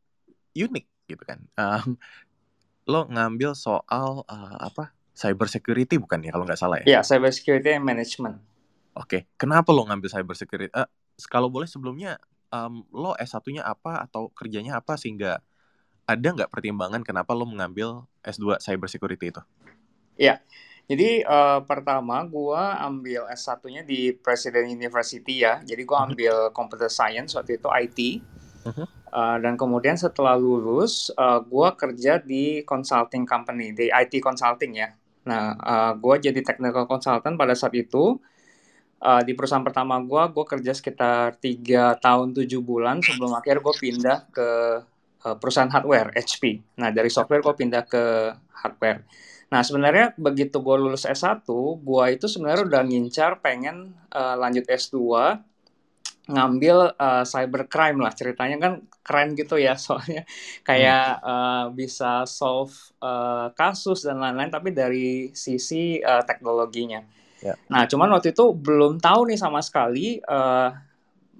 unik 0.55 0.85
gitu 1.11 1.23
kan. 1.27 1.43
Um, 1.59 1.99
lo 2.85 3.09
ngambil 3.09 3.57
soal 3.57 4.23
uh, 4.29 4.55
apa 4.61 4.93
cyber 5.15 5.49
security 5.49 5.97
bukan 5.97 6.21
ya 6.21 6.31
kalau 6.31 6.45
nggak 6.47 6.59
salah 6.59 6.77
ya? 6.83 6.85
Iya 6.85 6.99
cyber 7.03 7.31
security 7.33 7.75
and 7.75 7.83
management. 7.83 8.39
Oke, 8.95 9.27
kenapa 9.35 9.75
lo 9.75 9.83
ngambil 9.83 10.07
cyber 10.07 10.35
security? 10.37 10.71
Uh, 10.71 10.87
kalau 11.27 11.51
boleh 11.51 11.67
sebelumnya 11.67 12.15
um, 12.53 12.87
lo 12.95 13.11
S1-nya 13.19 13.65
apa 13.65 14.05
atau 14.07 14.31
kerjanya 14.31 14.79
apa 14.79 14.95
sehingga 14.95 15.43
ada 16.05 16.27
nggak 16.29 16.53
pertimbangan 16.53 17.01
kenapa 17.01 17.33
lo 17.33 17.49
mengambil 17.49 18.05
S2 18.21 18.61
cyber 18.61 18.87
security 18.87 19.33
itu? 19.33 19.41
Iya. 20.15 20.39
Jadi 20.85 21.25
uh, 21.25 21.65
pertama 21.65 22.21
gue 22.29 22.61
ambil 22.77 23.25
S1-nya 23.33 23.81
di 23.81 24.13
President 24.13 24.69
University 24.69 25.41
ya. 25.41 25.61
Jadi 25.65 25.81
gue 25.81 25.97
mhm. 25.97 26.05
ambil 26.13 26.35
computer 26.53 26.89
science 26.89 27.33
waktu 27.33 27.57
itu 27.57 27.67
IT. 27.69 27.99
Uh-huh. 28.65 28.85
Uh, 29.15 29.37
dan 29.39 29.55
kemudian 29.55 29.95
setelah 29.95 30.35
lulus, 30.35 31.07
uh, 31.15 31.39
gue 31.39 31.69
kerja 31.79 32.19
di 32.19 32.65
consulting 32.67 33.23
company, 33.23 33.71
di 33.71 33.87
IT 33.87 34.19
consulting 34.19 34.75
ya. 34.75 34.89
Nah, 35.25 35.57
uh, 35.57 35.93
gue 35.97 36.29
jadi 36.29 36.39
technical 36.45 36.85
consultant 36.85 37.33
pada 37.33 37.57
saat 37.57 37.73
itu. 37.73 38.19
Uh, 39.05 39.21
di 39.21 39.37
perusahaan 39.37 39.61
pertama 39.61 40.01
gue, 40.01 40.23
gue 40.33 40.45
kerja 40.49 40.71
sekitar 40.73 41.37
tiga 41.37 41.93
tahun 42.01 42.33
tujuh 42.33 42.61
bulan 42.63 42.99
sebelum 43.05 43.37
akhir 43.37 43.61
gue 43.61 43.75
pindah 43.77 44.33
ke 44.33 44.49
uh, 45.25 45.35
perusahaan 45.37 45.69
hardware 45.69 46.13
HP. 46.15 46.61
Nah, 46.81 46.89
dari 46.89 47.09
software 47.09 47.41
gue 47.41 47.53
pindah 47.53 47.85
ke 47.85 48.33
hardware. 48.65 49.05
Nah, 49.53 49.61
sebenarnya 49.61 50.17
begitu 50.17 50.57
gue 50.59 50.75
lulus 50.77 51.05
S1, 51.05 51.45
gue 51.79 52.05
itu 52.11 52.25
sebenarnya 52.25 52.63
udah 52.65 52.81
ngincar 52.81 53.39
pengen 53.39 53.93
uh, 54.09 54.35
lanjut 54.39 54.65
S2 54.65 54.97
ngambil 56.25 56.97
uh, 56.97 57.21
cybercrime 57.21 58.01
lah 58.01 58.09
ceritanya 58.17 58.57
kan 58.57 58.73
keren 59.05 59.37
gitu 59.37 59.61
ya 59.61 59.77
soalnya 59.83 60.25
kayak 60.65 61.21
uh, 61.21 61.65
bisa 61.69 62.25
solve 62.25 62.73
uh, 63.01 63.53
kasus 63.53 64.01
dan 64.05 64.17
lain-lain 64.17 64.49
tapi 64.49 64.73
dari 64.73 65.29
sisi 65.37 66.01
uh, 66.01 66.25
teknologinya. 66.25 67.05
Yeah. 67.45 67.61
Nah 67.69 67.85
cuman 67.85 68.09
waktu 68.09 68.33
itu 68.33 68.57
belum 68.57 68.97
tahu 68.97 69.29
nih 69.29 69.37
sama 69.37 69.61
sekali 69.61 70.17
uh, 70.25 70.73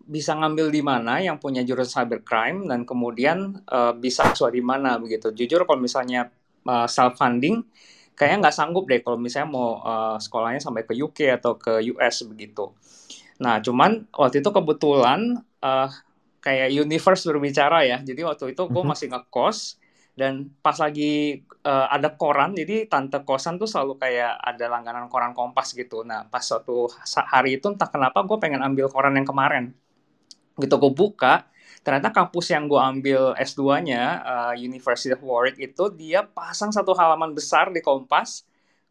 bisa 0.05 0.37
ngambil 0.37 0.69
di 0.69 0.85
mana 0.85 1.17
yang 1.17 1.41
punya 1.41 1.65
jurusan 1.65 2.05
cybercrime 2.05 2.69
dan 2.69 2.85
kemudian 2.85 3.65
uh, 3.65 3.89
bisa 3.97 4.29
sesuai 4.29 4.53
di 4.53 4.61
mana 4.61 5.01
begitu. 5.01 5.33
Jujur 5.33 5.65
kalau 5.65 5.81
misalnya 5.81 6.29
uh, 6.65 6.89
self 6.89 7.17
funding 7.17 7.63
kayaknya 8.15 8.47
nggak 8.47 8.55
sanggup 8.55 8.87
deh 8.87 9.03
kalau 9.03 9.19
misalnya 9.19 9.51
mau 9.51 9.83
uh, 9.83 10.17
sekolahnya 10.17 10.63
sampai 10.63 10.87
ke 10.87 10.95
UK 10.95 11.35
atau 11.35 11.59
ke 11.59 11.83
US 11.93 12.23
begitu. 12.25 12.71
Nah, 13.43 13.59
cuman 13.59 14.07
waktu 14.15 14.39
itu 14.39 14.49
kebetulan 14.49 15.43
uh, 15.59 15.91
kayak 16.39 16.71
universe 16.71 17.27
berbicara 17.27 17.83
ya. 17.83 17.99
Jadi 17.99 18.23
waktu 18.23 18.55
itu 18.55 18.63
gue 18.71 18.83
mhm. 18.83 18.89
masih 18.89 19.07
ngekos 19.11 19.83
dan 20.15 20.47
pas 20.63 20.79
lagi 20.79 21.43
uh, 21.67 21.91
ada 21.91 22.15
koran, 22.15 22.55
jadi 22.55 22.87
tante 22.87 23.19
kosan 23.27 23.59
tuh 23.59 23.67
selalu 23.67 23.99
kayak 23.99 24.39
ada 24.39 24.71
langganan 24.71 25.11
koran 25.11 25.35
Kompas 25.35 25.75
gitu. 25.75 26.07
Nah, 26.07 26.23
pas 26.31 26.39
suatu 26.39 26.87
hari 27.27 27.59
itu 27.59 27.67
entah 27.67 27.91
kenapa 27.91 28.23
gue 28.23 28.39
pengen 28.39 28.63
ambil 28.63 28.87
koran 28.87 29.19
yang 29.19 29.27
kemarin. 29.27 29.75
Gitu 30.55 30.71
gue 30.71 30.91
buka, 30.95 31.43
ternyata 31.85 32.09
kampus 32.09 32.49
yang 32.49 32.65
gue 32.65 32.81
ambil 32.81 33.37
S2-nya, 33.37 34.03
uh, 34.25 34.53
University 34.57 35.13
of 35.13 35.21
Warwick 35.21 35.61
itu 35.61 35.93
dia 35.93 36.25
pasang 36.25 36.73
satu 36.73 36.97
halaman 36.97 37.37
besar 37.37 37.69
di 37.69 37.85
Kompas 37.85 38.41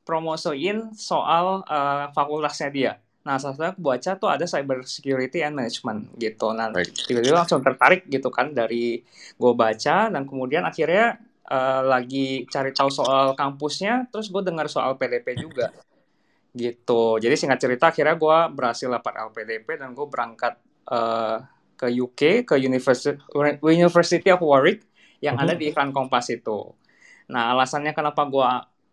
promosiin 0.06 0.94
soal 0.94 1.66
uh, 1.66 2.14
fakultasnya 2.14 2.70
dia. 2.70 2.92
Nah, 3.26 3.40
salah 3.42 3.58
satunya 3.58 3.72
aku 3.74 3.82
baca 3.82 4.10
tuh 4.14 4.30
ada 4.30 4.46
cyber 4.46 4.86
security 4.86 5.42
and 5.42 5.58
management 5.58 6.14
gitu. 6.22 6.54
Nah, 6.54 6.70
tiba-tiba 6.86 7.42
langsung 7.42 7.66
tertarik 7.66 8.06
gitu 8.06 8.30
kan 8.30 8.54
dari 8.54 9.02
gue 9.34 9.52
baca 9.58 10.12
dan 10.12 10.22
kemudian 10.22 10.62
akhirnya 10.62 11.18
uh, 11.50 11.82
lagi 11.82 12.46
cari 12.46 12.70
tahu 12.70 12.94
soal 12.94 13.34
kampusnya, 13.34 14.06
terus 14.14 14.30
gue 14.30 14.44
dengar 14.44 14.70
soal 14.70 14.94
PDP 14.94 15.34
juga 15.34 15.74
gitu. 16.54 17.18
Jadi 17.18 17.34
singkat 17.34 17.58
cerita 17.58 17.90
akhirnya 17.90 18.14
gue 18.14 18.38
berhasil 18.54 18.86
dapat 18.86 19.18
LPDP 19.34 19.82
dan 19.82 19.90
gue 19.90 20.06
berangkat 20.06 20.54
uh, 20.86 21.42
ke 21.84 21.88
UK 21.92 22.48
ke 22.48 22.56
University 22.56 23.20
University 23.60 24.28
of 24.32 24.40
Warwick 24.40 24.88
yang 25.20 25.36
uh 25.36 25.44
-huh. 25.44 25.52
ada 25.52 25.60
di 25.60 25.68
iklan 25.68 25.92
Kompas 25.92 26.32
itu. 26.32 26.72
Nah 27.28 27.52
alasannya 27.52 27.92
kenapa 27.92 28.24
gue 28.24 28.48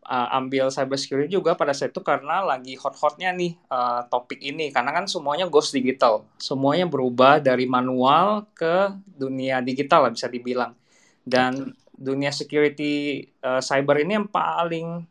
uh, 0.07 0.37
ambil 0.37 0.67
cybersecurity 0.67 1.31
juga 1.31 1.53
pada 1.53 1.71
saat 1.75 1.93
itu 1.93 2.01
karena 2.01 2.41
lagi 2.43 2.75
hot-hotnya 2.75 3.31
nih 3.35 3.55
uh, 3.69 4.07
topik 4.09 4.41
ini 4.41 4.73
karena 4.73 4.91
kan 4.95 5.05
semuanya 5.05 5.45
ghost 5.47 5.75
digital 5.75 6.25
semuanya 6.41 6.87
berubah 6.89 7.39
dari 7.39 7.69
manual 7.69 8.49
ke 8.55 8.91
dunia 9.05 9.61
digital 9.61 10.09
lah 10.09 10.11
bisa 10.13 10.27
dibilang 10.27 10.73
dan 11.21 11.75
dunia 11.93 12.33
security 12.33 13.23
uh, 13.45 13.61
cyber 13.61 14.01
ini 14.01 14.17
yang 14.17 14.27
paling 14.29 15.05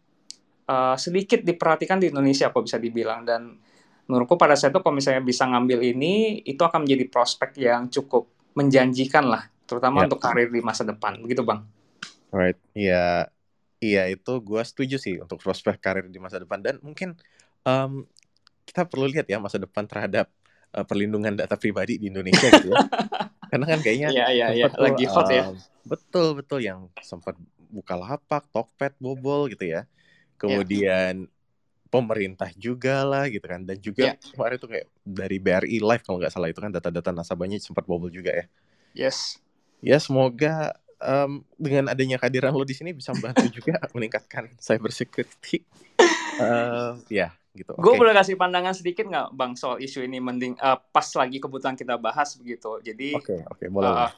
uh, 0.66 0.96
sedikit 0.98 1.46
diperhatikan 1.46 2.02
di 2.02 2.10
Indonesia 2.10 2.50
kok 2.50 2.66
bisa 2.66 2.82
dibilang 2.82 3.22
dan 3.22 3.62
menurutku 4.10 4.34
pada 4.34 4.58
saat 4.58 4.74
itu 4.74 4.82
kalau 4.82 4.98
misalnya 4.98 5.22
bisa 5.22 5.46
ngambil 5.46 5.86
ini 5.86 6.42
itu 6.42 6.58
akan 6.58 6.82
menjadi 6.82 7.06
prospek 7.06 7.62
yang 7.62 7.86
cukup 7.86 8.26
menjanjikan 8.58 9.30
lah 9.30 9.46
terutama 9.70 10.02
yeah. 10.02 10.06
untuk 10.10 10.18
karir 10.18 10.50
di 10.50 10.58
masa 10.58 10.82
depan 10.82 11.22
begitu 11.22 11.46
bang. 11.46 11.62
Right, 12.34 12.58
ya 12.74 13.30
Iya 13.80 14.12
itu 14.12 14.32
gue 14.44 14.60
setuju 14.60 15.00
sih 15.00 15.16
untuk 15.16 15.40
prospek 15.40 15.80
karir 15.80 16.04
di 16.12 16.20
masa 16.20 16.36
depan 16.36 16.60
dan 16.60 16.76
mungkin 16.84 17.16
um, 17.64 18.04
kita 18.68 18.84
perlu 18.84 19.08
lihat 19.08 19.24
ya 19.24 19.40
masa 19.40 19.56
depan 19.56 19.88
terhadap 19.88 20.28
uh, 20.76 20.84
perlindungan 20.84 21.32
data 21.32 21.56
pribadi 21.56 21.96
di 21.96 22.12
Indonesia 22.12 22.44
gitu 22.60 22.76
ya. 22.76 22.76
Karena 23.50 23.66
kan 23.66 23.80
kayaknya 23.80 24.08
iya, 24.12 24.26
iya, 24.30 24.46
iya. 24.52 24.66
lagi 24.76 25.08
hot 25.08 25.26
um, 25.26 25.32
ya. 25.32 25.44
Betul 25.88 26.36
betul 26.36 26.60
yang 26.60 26.92
sempat 27.00 27.40
buka 27.72 27.96
lapak, 27.96 28.52
Tokped 28.52 29.00
bobol 29.00 29.48
gitu 29.48 29.64
ya. 29.64 29.88
Kemudian 30.36 31.24
yeah. 31.24 31.39
Pemerintah 31.90 32.48
juga 32.54 33.02
lah 33.02 33.26
gitu 33.26 33.44
kan 33.44 33.66
dan 33.66 33.76
juga 33.82 34.14
yeah. 34.14 34.30
kemarin 34.32 34.56
itu 34.56 34.68
kayak 34.70 34.86
dari 35.02 35.36
BRI 35.42 35.78
Live 35.82 36.02
kalau 36.06 36.22
nggak 36.22 36.32
salah 36.32 36.48
itu 36.48 36.62
kan 36.62 36.70
data-data 36.70 37.10
nasabahnya 37.10 37.58
sempat 37.58 37.84
bobol 37.84 38.08
juga 38.08 38.30
ya. 38.30 38.46
Yes. 38.94 39.42
Ya 39.82 39.98
semoga 39.98 40.78
um, 41.02 41.42
dengan 41.56 41.90
adanya 41.90 42.20
kehadiran 42.20 42.54
lo 42.54 42.62
di 42.62 42.76
sini 42.76 42.94
bisa 42.94 43.10
membantu 43.10 43.50
juga 43.58 43.80
meningkatkan 43.90 44.54
cyber 44.60 44.92
security. 44.94 45.66
Uh, 46.38 47.00
ya, 47.20 47.34
gitu. 47.56 47.74
Gue 47.74 47.96
okay. 47.96 48.00
boleh 48.00 48.14
kasih 48.14 48.36
pandangan 48.38 48.76
sedikit 48.76 49.08
nggak, 49.08 49.34
bang, 49.34 49.52
soal 49.56 49.80
isu 49.80 50.04
ini 50.04 50.22
mending 50.22 50.54
uh, 50.60 50.78
pas 50.78 51.06
lagi 51.16 51.42
kebutuhan 51.42 51.74
kita 51.74 51.96
bahas 51.98 52.36
begitu. 52.38 52.78
Jadi, 52.84 53.16
oke, 53.16 53.24
okay, 53.26 53.38
oke, 53.44 53.56
okay, 53.58 53.68
boleh. 53.72 53.90
Uh, 53.90 54.12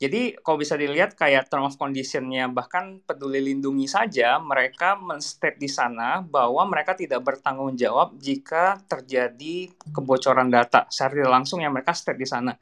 jadi 0.00 0.32
kalau 0.40 0.56
bisa 0.56 0.80
dilihat 0.80 1.12
kayak 1.12 1.52
term 1.52 1.68
of 1.68 1.76
conditionnya 1.76 2.48
bahkan 2.48 3.04
peduli 3.04 3.52
lindungi 3.52 3.84
saja 3.84 4.40
mereka 4.40 4.96
menstate 4.96 5.60
di 5.60 5.68
sana 5.68 6.24
bahwa 6.24 6.64
mereka 6.64 6.96
tidak 6.96 7.20
bertanggung 7.20 7.76
jawab 7.76 8.16
jika 8.16 8.80
terjadi 8.88 9.68
kebocoran 9.92 10.48
data 10.48 10.88
secara 10.88 11.28
langsung 11.28 11.60
yang 11.60 11.76
mereka 11.76 11.92
state 11.92 12.16
di 12.16 12.24
sana. 12.24 12.56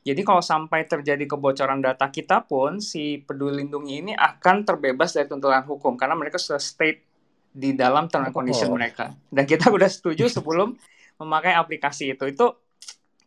Jadi 0.00 0.24
kalau 0.24 0.40
sampai 0.40 0.88
terjadi 0.88 1.28
kebocoran 1.28 1.84
data 1.84 2.08
kita 2.08 2.48
pun 2.48 2.80
si 2.80 3.20
peduli 3.20 3.60
lindungi 3.60 4.08
ini 4.08 4.12
akan 4.16 4.64
terbebas 4.64 5.12
dari 5.12 5.28
tuntutan 5.28 5.68
hukum 5.68 5.92
karena 6.00 6.16
mereka 6.16 6.40
sudah 6.40 6.56
state 6.56 7.04
di 7.52 7.76
dalam 7.76 8.08
term 8.08 8.24
and 8.24 8.32
condition 8.32 8.72
oh. 8.72 8.80
mereka. 8.80 9.12
Dan 9.28 9.44
kita 9.44 9.68
sudah 9.68 9.92
setuju 9.92 10.32
sebelum 10.32 10.72
memakai 11.20 11.52
aplikasi 11.52 12.16
itu. 12.16 12.24
Itu 12.32 12.56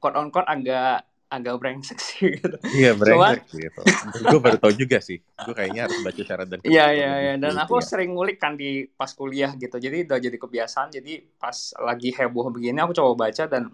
quote 0.02 0.18
on 0.18 0.34
quote 0.34 0.50
agak 0.50 1.11
agak 1.32 1.56
brengsek 1.64 1.98
sih 2.04 2.36
gitu. 2.36 2.58
Iya 2.76 2.92
brengsek 3.00 3.48
Cuma, 3.48 3.56
gitu. 3.56 3.82
gue 4.28 4.40
baru 4.44 4.58
tau 4.60 4.74
juga 4.76 5.00
sih. 5.00 5.24
Gue 5.24 5.56
kayaknya 5.56 5.88
harus 5.88 6.04
baca 6.04 6.22
syarat 6.22 6.48
dan 6.52 6.60
Iya 6.68 6.86
iya 6.92 7.12
iya. 7.24 7.34
Dan 7.40 7.56
aku 7.56 7.80
ya. 7.80 7.88
sering 7.88 8.12
ngulik 8.12 8.36
kan 8.36 8.60
di 8.60 8.84
pas 8.92 9.08
kuliah 9.16 9.56
gitu. 9.56 9.80
Jadi 9.80 10.04
udah 10.04 10.20
jadi 10.20 10.36
kebiasaan. 10.36 10.92
Jadi 10.92 11.24
pas 11.40 11.56
lagi 11.80 12.12
heboh 12.12 12.52
begini 12.52 12.84
aku 12.84 12.92
coba 12.92 13.32
baca 13.32 13.48
dan 13.48 13.72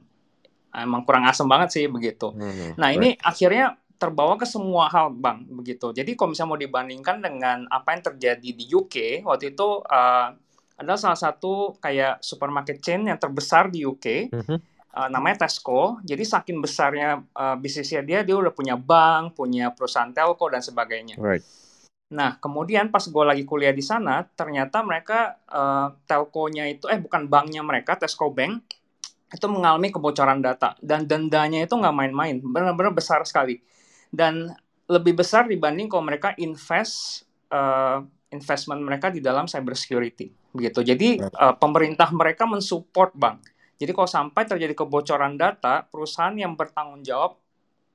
emang 0.78 1.02
kurang 1.02 1.26
asem 1.26 1.50
banget 1.50 1.70
sih 1.74 1.86
begitu. 1.90 2.30
Hmm, 2.30 2.78
nah 2.78 2.94
ini 2.94 3.18
right. 3.18 3.26
akhirnya 3.26 3.66
terbawa 3.98 4.38
ke 4.38 4.46
semua 4.46 4.86
hal 4.94 5.10
bang 5.10 5.42
begitu. 5.50 5.90
Jadi 5.90 6.14
kalau 6.14 6.38
misalnya 6.38 6.52
mau 6.54 6.62
dibandingkan 6.62 7.18
dengan 7.18 7.66
apa 7.74 7.98
yang 7.98 8.04
terjadi 8.14 8.50
di 8.54 8.66
UK 8.70 9.26
waktu 9.26 9.58
itu 9.58 9.82
uh, 9.82 10.30
adalah 10.78 11.00
salah 11.02 11.18
satu 11.18 11.82
kayak 11.82 12.22
supermarket 12.22 12.78
chain 12.86 13.10
yang 13.10 13.18
terbesar 13.18 13.74
di 13.74 13.82
UK. 13.82 14.30
Mm-hmm. 14.30 14.76
Uh, 14.98 15.06
namanya 15.13 15.46
Tesco. 15.46 16.01
Jadi 16.01 16.25
saking 16.25 16.58
besarnya 16.58 17.22
uh, 17.38 17.54
bisnisnya 17.54 18.01
dia, 18.01 18.25
dia 18.25 18.34
udah 18.34 18.50
punya 18.50 18.74
bank, 18.74 19.38
punya 19.38 19.70
perusahaan 19.70 20.10
telco 20.10 20.50
dan 20.50 20.66
sebagainya. 20.66 21.22
Right. 21.22 21.46
Nah, 22.18 22.42
kemudian 22.42 22.89
pas 22.89 23.06
gue 23.06 23.22
lagi 23.22 23.46
kuliah 23.46 23.70
di 23.70 23.86
sana, 23.86 24.25
ternyata 24.25 24.82
mereka 24.82 25.38
uh, 25.54 25.94
telkonya 26.10 26.66
itu, 26.66 26.89
eh 26.89 26.98
bukan 26.98 27.30
banknya 27.30 27.62
mereka, 27.62 27.94
Tesco 27.94 28.34
Bank, 28.34 28.66
itu 29.27 29.46
mengalami 29.51 29.92
kebocoran 29.92 30.39
data 30.39 30.80
dan 30.80 31.04
dendanya 31.04 31.60
itu 31.60 31.75
nggak 31.75 31.92
main-main, 31.92 32.39
benar-benar 32.39 32.96
besar 32.96 33.22
sekali 33.27 33.60
dan 34.08 34.56
lebih 34.88 35.20
besar 35.20 35.51
dibanding 35.51 35.92
kalau 35.92 36.08
mereka 36.08 36.32
invest 36.39 37.27
uh, 37.51 38.00
investment 38.32 38.80
mereka 38.80 39.12
di 39.12 39.20
dalam 39.20 39.44
cyber 39.44 39.75
security 39.75 40.32
begitu. 40.56 40.80
Jadi 40.80 41.20
uh, 41.20 41.56
pemerintah 41.60 42.08
mereka 42.16 42.48
mensupport 42.48 43.12
bank. 43.13 43.57
Jadi 43.77 43.91
kalau 43.93 44.10
sampai 44.10 44.43
terjadi 44.50 44.74
kebocoran 44.74 45.38
data, 45.38 45.86
perusahaan 45.86 46.34
yang 46.34 46.57
bertanggung 46.57 47.05
jawab 47.05 47.38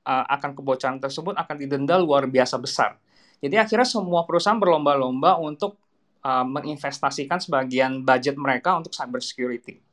uh, 0.07 0.25
akan 0.31 0.55
kebocoran 0.55 0.97
tersebut 0.99 1.35
akan 1.35 1.55
didenda 1.59 1.99
luar 1.99 2.27
biasa 2.27 2.55
besar. 2.59 2.95
Jadi 3.43 3.59
akhirnya 3.59 3.83
semua 3.83 4.23
perusahaan 4.23 4.55
berlomba-lomba 4.55 5.35
untuk 5.43 5.75
uh, 6.23 6.47
menginvestasikan 6.47 7.43
sebagian 7.43 8.07
budget 8.07 8.39
mereka 8.39 8.79
untuk 8.79 8.95
cyber 8.95 9.19
security. 9.19 9.83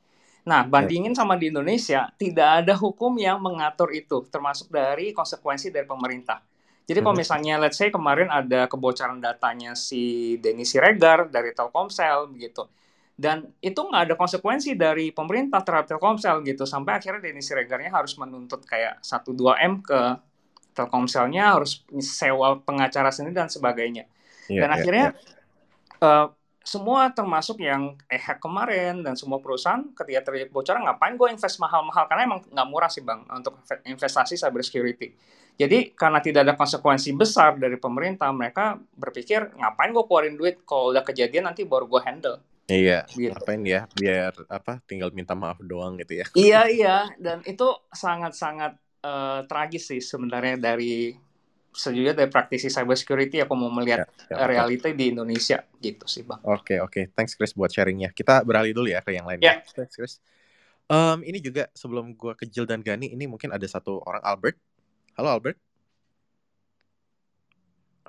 Nah, 0.47 0.64
bandingin 0.64 1.12
sama 1.12 1.37
di 1.37 1.52
Indonesia, 1.52 2.09
tidak 2.16 2.64
ada 2.64 2.73
hukum 2.73 3.12
yang 3.20 3.42
mengatur 3.42 3.92
itu, 3.92 4.25
termasuk 4.32 4.73
dari 4.73 5.12
konsekuensi 5.12 5.68
dari 5.68 5.85
pemerintah. 5.85 6.40
Jadi 6.88 6.99
kalau 7.04 7.14
mhm. 7.14 7.23
misalnya, 7.23 7.54
let's 7.61 7.76
say 7.76 7.92
kemarin 7.92 8.26
ada 8.32 8.66
kebocoran 8.66 9.20
datanya 9.20 9.76
si 9.76 10.35
Denny 10.40 10.64
Siregar 10.64 11.28
dari 11.28 11.52
Telkomsel, 11.52 12.26
begitu. 12.32 12.66
Dan 13.21 13.53
itu 13.61 13.77
nggak 13.77 14.09
ada 14.09 14.15
konsekuensi 14.17 14.73
dari 14.81 15.12
pemerintah 15.12 15.61
terhadap 15.61 15.93
Telkomsel 15.93 16.41
gitu. 16.49 16.65
Sampai 16.65 16.97
akhirnya 16.97 17.21
Denny 17.21 17.45
Siregarnya 17.45 17.93
harus 17.93 18.17
menuntut 18.17 18.65
kayak 18.65 19.05
1-2M 19.05 19.85
ke 19.85 20.00
Telkomselnya, 20.73 21.61
harus 21.61 21.85
sewa 22.00 22.57
pengacara 22.65 23.12
sendiri 23.12 23.37
dan 23.37 23.53
sebagainya. 23.53 24.09
Yeah, 24.49 24.65
dan 24.65 24.71
yeah, 24.73 24.79
akhirnya 24.81 25.07
yeah. 25.12 26.00
Uh, 26.00 26.27
semua 26.65 27.12
termasuk 27.12 27.61
yang 27.61 27.97
e-hack 28.09 28.41
kemarin 28.41 29.05
dan 29.05 29.17
semua 29.17 29.41
perusahaan 29.41 29.81
ketika 29.97 30.33
terjadi 30.33 30.49
kebocoran 30.49 30.85
ngapain 30.89 31.17
gue 31.17 31.29
invest 31.33 31.57
mahal-mahal 31.61 32.05
karena 32.09 32.23
emang 32.25 32.41
nggak 32.47 32.69
murah 32.69 32.89
sih 32.93 33.05
bang 33.05 33.25
untuk 33.33 33.61
investasi 33.85 34.37
cyber 34.37 34.65
security. 34.65 35.12
Jadi 35.61 35.93
karena 35.93 36.25
tidak 36.25 36.49
ada 36.49 36.55
konsekuensi 36.57 37.12
besar 37.12 37.61
dari 37.61 37.77
pemerintah 37.77 38.33
mereka 38.33 38.81
berpikir 38.97 39.57
ngapain 39.61 39.93
gue 39.93 40.05
keluarin 40.09 40.37
duit 40.37 40.65
kalau 40.65 40.93
udah 40.93 41.05
kejadian 41.05 41.53
nanti 41.53 41.69
baru 41.69 41.85
gue 41.85 42.00
handle. 42.00 42.41
Iya, 42.71 43.00
gitu. 43.11 43.35
ngapain 43.35 43.62
ya 43.67 43.91
biar 43.99 44.33
apa 44.47 44.79
tinggal 44.87 45.11
minta 45.11 45.35
maaf 45.35 45.59
doang 45.61 45.99
gitu 45.99 46.23
ya. 46.23 46.27
Iya 46.39 46.61
iya 46.79 46.97
dan 47.19 47.43
itu 47.43 47.67
sangat-sangat 47.91 48.79
uh, 49.03 49.43
tragis 49.50 49.91
sih 49.91 49.99
sebenarnya 49.99 50.57
dari 50.57 51.19
sejujurnya 51.71 52.15
dari 52.19 52.31
praktisi 52.31 52.67
cyber 52.67 52.99
security 52.99 53.39
aku 53.39 53.55
mau 53.55 53.71
melihat 53.71 54.07
ya, 54.27 54.35
ya, 54.35 54.47
realita 54.47 54.91
di 54.91 55.15
Indonesia 55.15 55.62
gitu 55.79 56.07
sih 56.07 56.27
bang. 56.27 56.43
Oke 56.43 56.77
okay, 56.77 56.79
oke, 56.83 56.91
okay. 56.91 57.05
thanks 57.15 57.39
Chris 57.39 57.55
buat 57.55 57.71
sharingnya. 57.71 58.11
Kita 58.11 58.43
beralih 58.43 58.75
dulu 58.75 58.91
ya 58.91 59.03
ke 59.03 59.15
yang 59.15 59.27
lain. 59.27 59.39
Ya. 59.43 59.62
Thanks 59.62 59.95
Chris. 59.95 60.15
Um, 60.91 61.23
ini 61.23 61.39
juga 61.39 61.71
sebelum 61.71 62.19
gua 62.19 62.35
ke 62.35 62.50
Jill 62.50 62.67
dan 62.67 62.83
Gani, 62.83 63.15
ini 63.15 63.31
mungkin 63.31 63.55
ada 63.55 63.62
satu 63.71 64.03
orang 64.03 64.23
Albert. 64.27 64.59
Halo 65.15 65.39
Albert. 65.39 65.70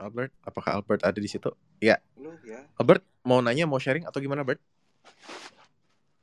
Albert, 0.01 0.33
apakah 0.41 0.81
Albert 0.81 1.05
ada 1.05 1.19
di 1.21 1.29
situ? 1.29 1.53
Ya. 1.77 2.01
Halo 2.17 2.33
ya. 2.41 2.65
Albert 2.81 3.05
mau 3.21 3.37
nanya, 3.37 3.69
mau 3.69 3.77
sharing 3.77 4.09
atau 4.09 4.17
gimana, 4.17 4.41
Albert? 4.41 4.57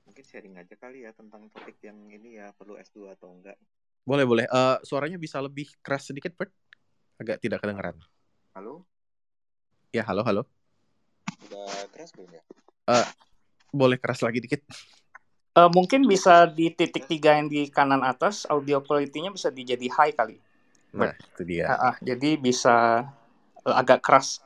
Mungkin 0.02 0.24
sharing 0.26 0.58
aja 0.58 0.74
kali 0.74 1.06
ya 1.06 1.14
tentang 1.14 1.46
topik 1.54 1.78
yang 1.86 1.94
ini 2.10 2.42
ya 2.42 2.50
perlu 2.58 2.74
S2 2.74 3.14
atau 3.14 3.30
enggak. 3.30 3.54
Boleh 4.02 4.26
boleh. 4.26 4.44
Uh, 4.50 4.82
suaranya 4.82 5.14
bisa 5.14 5.38
lebih 5.38 5.70
keras 5.78 6.10
sedikit, 6.10 6.34
Bert? 6.34 6.50
agak 7.18 7.42
tidak 7.42 7.58
kedengaran. 7.58 7.98
Halo? 8.54 8.86
Ya, 9.90 10.06
halo, 10.06 10.22
halo. 10.22 10.42
Udah 11.50 11.66
keras 11.90 12.14
belum 12.14 12.30
ya? 12.30 12.42
Uh, 12.86 13.06
boleh 13.74 13.98
keras 13.98 14.22
lagi 14.22 14.38
dikit. 14.38 14.62
Uh, 15.58 15.66
mungkin 15.74 16.06
bisa 16.06 16.46
di 16.46 16.70
titik 16.70 17.10
tiga 17.10 17.34
yang 17.34 17.50
di 17.50 17.66
kanan 17.66 18.06
atas, 18.06 18.46
audio 18.46 18.78
quality-nya 18.78 19.34
bisa 19.34 19.50
dijadi 19.50 19.90
high 19.90 20.14
kali. 20.14 20.38
Nah, 20.94 21.12
itu 21.12 21.42
dia. 21.42 21.66
Uh, 21.66 21.92
uh, 21.92 21.94
jadi 22.00 22.38
bisa 22.38 23.02
uh, 23.68 23.76
agak 23.76 24.00
keras. 24.00 24.40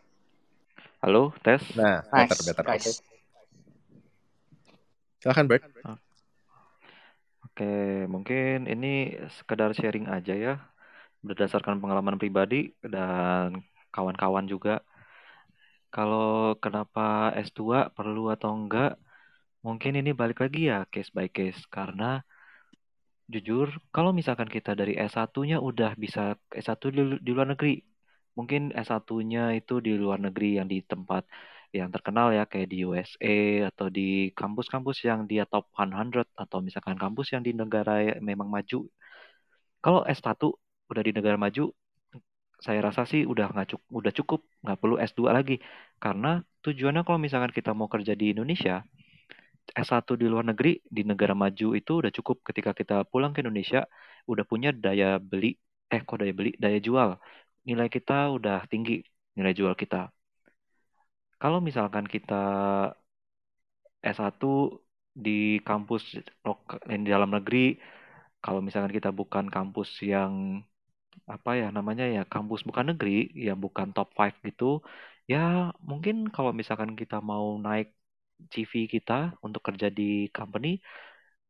Halo, 0.98 1.30
tes. 1.42 1.62
Nah, 1.78 2.02
nice, 2.10 2.30
better, 2.30 2.44
better. 2.50 2.64
Nice. 2.66 2.86
Okay. 2.86 2.94
Silahkan, 5.22 5.46
Bert. 5.46 5.62
Oke, 7.46 8.06
mungkin 8.10 8.66
ini 8.66 9.18
sekedar 9.38 9.70
sharing 9.76 10.10
aja 10.10 10.34
ya, 10.34 10.54
berdasarkan 11.22 11.78
pengalaman 11.78 12.18
pribadi 12.18 12.74
dan 12.82 13.62
kawan-kawan 13.94 14.46
juga. 14.50 14.82
Kalau 15.92 16.56
kenapa 16.56 17.36
S2 17.36 17.92
perlu 17.92 18.32
atau 18.32 18.56
enggak, 18.56 18.96
mungkin 19.60 20.00
ini 20.00 20.16
balik 20.16 20.40
lagi 20.40 20.72
ya 20.72 20.88
case 20.88 21.12
by 21.12 21.28
case. 21.28 21.60
Karena 21.68 22.24
jujur, 23.28 23.68
kalau 23.92 24.16
misalkan 24.16 24.48
kita 24.48 24.72
dari 24.72 24.96
S1-nya 24.96 25.60
udah 25.60 25.92
bisa 26.00 26.34
S1 26.48 26.82
di, 26.88 27.02
di 27.20 27.30
luar 27.36 27.52
negeri, 27.52 27.91
mungkin 28.38 28.60
S1-nya 28.84 29.40
itu 29.58 29.72
di 29.86 29.90
luar 30.02 30.18
negeri 30.26 30.46
yang 30.58 30.68
di 30.72 30.78
tempat 30.90 31.22
yang 31.78 31.88
terkenal 31.94 32.26
ya 32.36 32.42
kayak 32.50 32.68
di 32.72 32.76
USA 32.88 33.32
atau 33.70 33.86
di 33.96 34.02
kampus-kampus 34.38 34.96
yang 35.08 35.20
dia 35.30 35.42
top 35.52 35.64
100 35.76 36.26
atau 36.42 36.58
misalkan 36.66 36.96
kampus 37.02 37.26
yang 37.34 37.42
di 37.46 37.52
negara 37.60 37.92
yang 38.06 38.20
memang 38.30 38.48
maju. 38.56 38.76
Kalau 39.84 40.00
S1 40.06 40.40
udah 40.90 41.02
di 41.06 41.12
negara 41.16 41.36
maju, 41.44 41.62
saya 42.64 42.78
rasa 42.86 43.02
sih 43.10 43.22
udah 43.32 43.46
nggak 43.52 43.68
cukup, 43.74 43.88
udah 43.98 44.12
cukup, 44.18 44.40
nggak 44.62 44.78
perlu 44.80 44.96
S2 45.02 45.30
lagi. 45.34 45.56
Karena 46.02 46.28
tujuannya 46.64 47.02
kalau 47.06 47.18
misalkan 47.18 47.50
kita 47.58 47.70
mau 47.78 47.88
kerja 47.90 48.12
di 48.20 48.30
Indonesia, 48.34 48.74
S1 49.74 50.14
di 50.20 50.26
luar 50.30 50.44
negeri 50.50 50.78
di 50.96 51.02
negara 51.10 51.34
maju 51.34 51.66
itu 51.78 51.92
udah 52.00 52.12
cukup 52.18 52.36
ketika 52.48 52.70
kita 52.80 52.94
pulang 53.10 53.32
ke 53.34 53.40
Indonesia 53.44 53.86
udah 54.30 54.44
punya 54.46 54.70
daya 54.74 55.18
beli 55.30 55.54
eh 55.92 56.00
kok 56.06 56.18
daya 56.20 56.34
beli 56.38 56.50
daya 56.62 56.78
jual 56.82 57.10
nilai 57.68 57.88
kita 57.96 58.12
udah 58.36 58.56
tinggi 58.70 58.92
nilai 59.36 59.52
jual 59.58 59.74
kita 59.82 59.96
kalau 61.42 61.58
misalkan 61.68 62.04
kita 62.14 62.34
S1 64.10 64.42
di 65.24 65.60
kampus 65.68 66.02
di 67.04 67.08
dalam 67.14 67.30
negeri, 67.36 67.58
kalau 68.44 68.60
misalkan 68.66 68.92
kita 68.98 69.10
bukan 69.20 69.46
kampus 69.56 69.88
yang 70.12 70.32
apa 71.34 71.50
ya 71.60 71.66
namanya 71.76 72.04
ya 72.16 72.22
kampus 72.34 72.60
bukan 72.68 72.86
negeri, 72.90 73.10
ya 73.46 73.52
bukan 73.64 73.88
top 73.96 74.08
5 74.18 74.34
gitu, 74.48 74.64
ya 75.32 75.38
mungkin 75.90 76.14
kalau 76.34 76.50
misalkan 76.60 76.92
kita 77.00 77.16
mau 77.30 77.46
naik 77.66 77.86
CV 78.54 78.74
kita 78.94 79.12
untuk 79.46 79.62
kerja 79.68 79.86
di 79.98 80.02
company, 80.36 80.68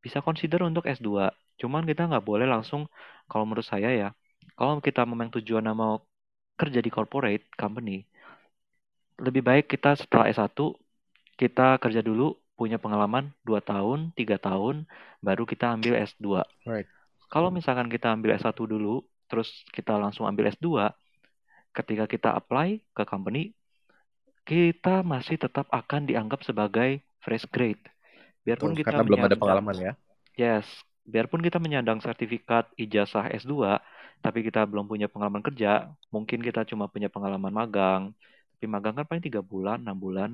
bisa 0.05 0.19
consider 0.27 0.61
untuk 0.69 0.85
S2. 0.97 1.25
Cuman 1.61 1.83
kita 1.91 2.03
nggak 2.09 2.25
boleh 2.31 2.47
langsung, 2.55 2.83
kalau 3.31 3.45
menurut 3.49 3.67
saya 3.73 3.89
ya, 4.01 4.07
kalau 4.55 4.79
kita 4.79 5.03
memang 5.07 5.33
tujuan 5.39 5.65
mau 5.73 6.03
kerja 6.57 6.79
di 6.79 6.91
corporate 6.93 7.49
company, 7.57 8.05
lebih 9.19 9.43
baik 9.43 9.67
kita 9.71 9.97
setelah 9.99 10.29
S1 10.31 10.57
kita 11.37 11.81
kerja 11.81 12.01
dulu 12.05 12.39
punya 12.55 12.79
pengalaman 12.79 13.35
2 13.43 13.59
tahun, 13.65 14.15
3 14.15 14.39
tahun 14.39 14.87
baru 15.25 15.43
kita 15.49 15.75
ambil 15.75 15.99
S2. 15.99 16.45
Right. 16.69 16.87
Kalau 17.33 17.49
misalkan 17.49 17.89
kita 17.89 18.13
ambil 18.13 18.37
S1 18.37 18.55
dulu 18.55 19.03
terus 19.27 19.65
kita 19.73 19.97
langsung 19.97 20.29
ambil 20.29 20.53
S2 20.53 20.93
ketika 21.73 22.05
kita 22.05 22.37
apply 22.37 22.85
ke 22.93 23.03
company 23.09 23.57
kita 24.45 25.01
masih 25.07 25.39
tetap 25.41 25.71
akan 25.73 26.05
dianggap 26.05 26.45
sebagai 26.45 27.01
fresh 27.23 27.47
grade. 27.49 27.81
Biarpun 28.43 28.75
Betul, 28.75 28.79
kita 28.83 28.89
karena 28.91 29.07
belum 29.07 29.23
ada 29.23 29.37
pengalaman 29.39 29.77
ya. 29.79 29.93
Yes, 30.35 30.67
biarpun 31.03 31.43
kita 31.43 31.59
menyandang 31.59 31.99
sertifikat 31.99 32.71
ijazah 32.79 33.31
S2, 33.43 33.79
tapi 34.23 34.47
kita 34.47 34.63
belum 34.67 34.87
punya 34.87 35.11
pengalaman 35.11 35.43
kerja, 35.43 35.91
mungkin 36.15 36.39
kita 36.41 36.63
cuma 36.69 36.87
punya 36.87 37.11
pengalaman 37.11 37.51
magang, 37.51 38.03
tapi 38.63 38.71
magang 38.71 38.95
kan 38.95 39.07
paling 39.11 39.27
tiga 39.27 39.43
bulan 39.43 39.83
enam 39.83 39.99
bulan 39.99 40.31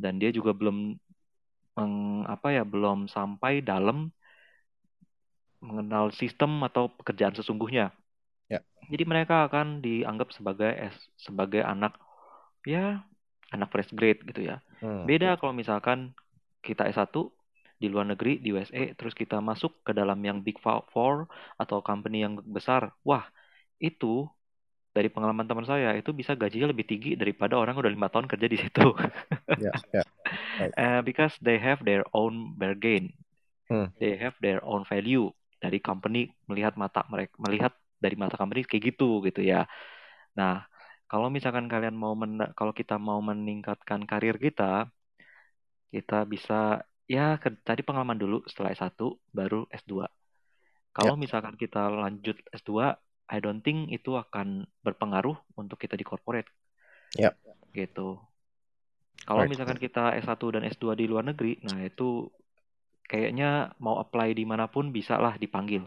dan 0.00 0.16
dia 0.16 0.32
juga 0.32 0.56
belum 0.56 0.96
meng, 1.76 2.24
apa 2.24 2.56
ya 2.56 2.64
belum 2.64 3.04
sampai 3.04 3.60
dalam 3.60 4.08
mengenal 5.60 6.08
sistem 6.16 6.64
atau 6.64 6.88
pekerjaan 6.88 7.36
sesungguhnya 7.36 7.92
ya. 8.48 8.64
jadi 8.88 9.04
mereka 9.04 9.44
akan 9.44 9.84
dianggap 9.84 10.32
sebagai 10.32 10.72
sebagai 11.20 11.60
anak 11.60 12.00
ya 12.64 13.04
anak 13.52 13.68
fresh 13.68 13.92
grade 13.92 14.24
gitu 14.24 14.48
ya 14.48 14.64
hmm. 14.80 15.04
beda 15.04 15.36
kalau 15.36 15.52
misalkan 15.52 16.16
kita 16.64 16.88
S1 16.88 17.12
di 17.80 17.88
luar 17.88 18.04
negeri 18.12 18.36
di 18.44 18.52
USA 18.52 18.92
terus 18.92 19.16
kita 19.16 19.40
masuk 19.40 19.80
ke 19.80 19.96
dalam 19.96 20.20
yang 20.20 20.44
big 20.44 20.60
four 20.60 21.24
atau 21.56 21.80
company 21.80 22.20
yang 22.20 22.36
besar 22.44 22.92
wah 23.00 23.24
itu 23.80 24.28
dari 24.90 25.06
pengalaman 25.06 25.46
teman 25.46 25.64
saya 25.64 25.94
itu 25.94 26.10
bisa 26.10 26.34
gajinya 26.34 26.68
lebih 26.74 26.84
tinggi 26.84 27.14
daripada 27.14 27.54
orang 27.54 27.78
udah 27.78 27.88
lima 27.88 28.10
tahun 28.10 28.26
kerja 28.26 28.46
di 28.50 28.58
situ. 28.58 28.86
yeah, 29.62 29.76
yeah. 29.94 30.06
Right. 30.58 30.74
Uh, 30.74 31.00
because 31.06 31.34
they 31.38 31.62
have 31.62 31.78
their 31.86 32.02
own 32.10 32.58
bargain, 32.58 33.14
hmm. 33.70 33.94
they 34.02 34.18
have 34.18 34.34
their 34.42 34.58
own 34.66 34.82
value 34.82 35.30
dari 35.62 35.78
company 35.78 36.34
melihat 36.50 36.74
mata 36.74 37.06
mereka 37.06 37.38
melihat 37.38 37.72
dari 38.02 38.18
mata 38.18 38.34
company 38.34 38.66
kayak 38.66 38.92
gitu 38.92 39.22
gitu 39.22 39.46
ya. 39.46 39.70
Nah 40.34 40.66
kalau 41.06 41.30
misalkan 41.30 41.70
kalian 41.70 41.94
mau 41.94 42.18
men 42.18 42.50
kalau 42.58 42.74
kita 42.74 42.98
mau 42.98 43.22
meningkatkan 43.22 44.02
karir 44.10 44.42
kita, 44.42 44.90
kita 45.94 46.26
bisa 46.26 46.82
ya 47.10 47.34
ke, 47.42 47.50
tadi 47.66 47.82
pengalaman 47.82 48.14
dulu 48.14 48.46
setelah 48.46 48.70
S1 48.70 48.94
baru 49.34 49.66
S2. 49.74 50.06
Kalau 50.94 51.14
yeah. 51.18 51.18
misalkan 51.18 51.58
kita 51.58 51.90
lanjut 51.90 52.38
S2 52.54 52.94
I 53.30 53.38
don't 53.42 53.62
think 53.62 53.90
itu 53.90 54.14
akan 54.14 54.70
berpengaruh 54.86 55.34
untuk 55.58 55.78
kita 55.82 55.98
di 55.98 56.06
corporate. 56.06 56.46
Ya. 57.18 57.34
Gitu. 57.74 58.18
Kalau 59.26 59.42
right. 59.42 59.50
misalkan 59.50 59.78
kita 59.78 60.14
S1 60.22 60.38
dan 60.54 60.62
S2 60.70 60.94
di 60.94 61.10
luar 61.10 61.26
negeri, 61.26 61.58
nah 61.66 61.82
itu 61.82 62.30
kayaknya 63.10 63.74
mau 63.82 63.98
apply 63.98 64.34
di 64.34 64.46
mana 64.46 64.70
pun 64.70 64.94
bisa 64.94 65.18
lah 65.18 65.34
dipanggil. 65.34 65.82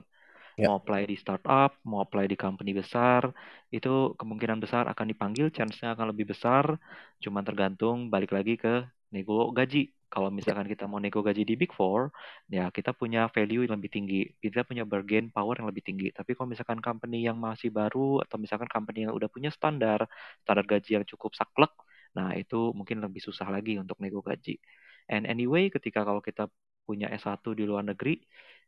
Yep. 0.59 0.69
Mau 0.69 0.75
apply 0.77 1.09
di 1.09 1.17
startup, 1.17 1.81
mau 1.81 2.05
apply 2.05 2.29
di 2.29 2.37
company 2.37 2.77
besar, 2.77 3.25
itu 3.73 4.13
kemungkinan 4.19 4.61
besar 4.61 4.85
akan 4.85 5.09
dipanggil, 5.09 5.49
chance-nya 5.49 5.97
akan 5.97 6.13
lebih 6.13 6.29
besar, 6.29 6.77
cuma 7.17 7.41
tergantung 7.41 8.13
balik 8.13 8.29
lagi 8.29 8.59
ke 8.59 8.85
nego 9.09 9.49
gaji. 9.49 9.89
Kalau 10.13 10.29
misalkan 10.29 10.69
kita 10.69 10.85
mau 10.85 11.01
nego 11.01 11.25
gaji 11.25 11.41
di 11.41 11.57
Big 11.57 11.73
Four, 11.73 12.13
ya 12.45 12.69
kita 12.69 12.93
punya 12.93 13.25
value 13.33 13.65
yang 13.65 13.73
lebih 13.81 13.89
tinggi. 13.89 14.21
Kita 14.37 14.61
punya 14.61 14.85
bargain 14.85 15.33
power 15.33 15.57
yang 15.57 15.65
lebih 15.73 15.81
tinggi. 15.81 16.13
Tapi 16.13 16.37
kalau 16.37 16.53
misalkan 16.53 16.77
company 16.85 17.25
yang 17.25 17.37
masih 17.41 17.73
baru 17.73 18.21
atau 18.21 18.37
misalkan 18.37 18.69
company 18.69 19.09
yang 19.09 19.13
udah 19.17 19.25
punya 19.33 19.49
standar, 19.49 20.05
standar 20.45 20.65
gaji 20.69 21.01
yang 21.01 21.05
cukup 21.09 21.33
saklek, 21.33 21.73
nah 22.13 22.29
itu 22.37 22.69
mungkin 22.77 23.01
lebih 23.01 23.25
susah 23.25 23.49
lagi 23.49 23.81
untuk 23.81 23.97
nego 23.97 24.21
gaji. 24.21 24.61
And 25.09 25.25
anyway, 25.25 25.73
ketika 25.73 26.05
kalau 26.05 26.21
kita 26.21 26.45
punya 26.85 27.09
S1 27.09 27.41
di 27.57 27.65
luar 27.65 27.81
negeri, 27.81 28.21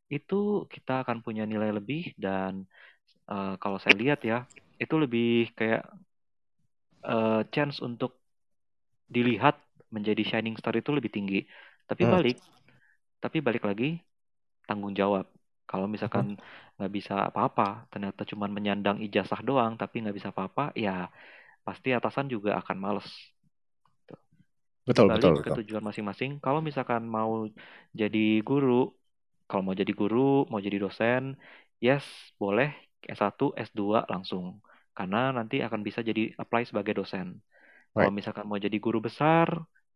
itu 0.10 0.66
kita 0.66 1.06
akan 1.06 1.22
punya 1.22 1.46
nilai 1.46 1.70
lebih 1.78 2.14
dan 2.18 2.66
uh, 3.30 3.54
kalau 3.62 3.78
saya 3.78 3.94
lihat 3.94 4.26
ya, 4.26 4.50
itu 4.82 4.96
lebih 4.98 5.54
kayak 5.54 5.86
uh, 7.06 7.46
chance 7.54 7.78
untuk 7.86 8.18
dilihat 9.06 9.65
menjadi 9.96 10.22
shining 10.28 10.60
star 10.60 10.76
itu 10.76 10.92
lebih 10.92 11.12
tinggi. 11.16 11.48
Tapi 11.88 12.04
hmm. 12.04 12.12
balik, 12.12 12.38
tapi 13.24 13.38
balik 13.40 13.64
lagi 13.64 14.04
tanggung 14.68 14.92
jawab. 14.92 15.32
Kalau 15.64 15.88
misalkan 15.88 16.36
hmm. 16.36 16.76
nggak 16.78 16.92
hmm. 16.92 17.00
bisa 17.00 17.16
apa-apa, 17.32 17.88
ternyata 17.88 18.28
cuma 18.28 18.52
menyandang 18.52 19.00
ijazah 19.00 19.40
doang, 19.42 19.80
tapi 19.80 20.04
nggak 20.04 20.16
bisa 20.20 20.30
apa-apa, 20.36 20.76
ya 20.76 21.08
pasti 21.64 21.96
atasan 21.96 22.28
juga 22.28 22.60
akan 22.60 22.78
males. 22.78 23.08
Betul, 24.86 25.10
balik 25.10 25.24
betul, 25.26 25.36
ke 25.42 25.50
tujuan 25.66 25.82
masing-masing. 25.82 26.38
Kalau 26.38 26.62
misalkan 26.62 27.10
mau 27.10 27.50
jadi 27.90 28.46
guru, 28.46 28.94
kalau 29.50 29.66
mau 29.66 29.74
jadi 29.74 29.90
guru, 29.90 30.46
mau 30.46 30.62
jadi 30.62 30.78
dosen, 30.78 31.34
yes, 31.82 32.06
boleh 32.38 32.70
S1, 33.02 33.34
S2 33.58 34.06
langsung. 34.06 34.62
Karena 34.94 35.34
nanti 35.34 35.66
akan 35.66 35.82
bisa 35.82 36.06
jadi 36.06 36.38
apply 36.38 36.70
sebagai 36.70 37.02
dosen. 37.02 37.42
Kalau 37.96 38.12
misalkan 38.12 38.46
mau 38.46 38.60
jadi 38.60 38.78
guru 38.78 39.00
besar, 39.02 39.48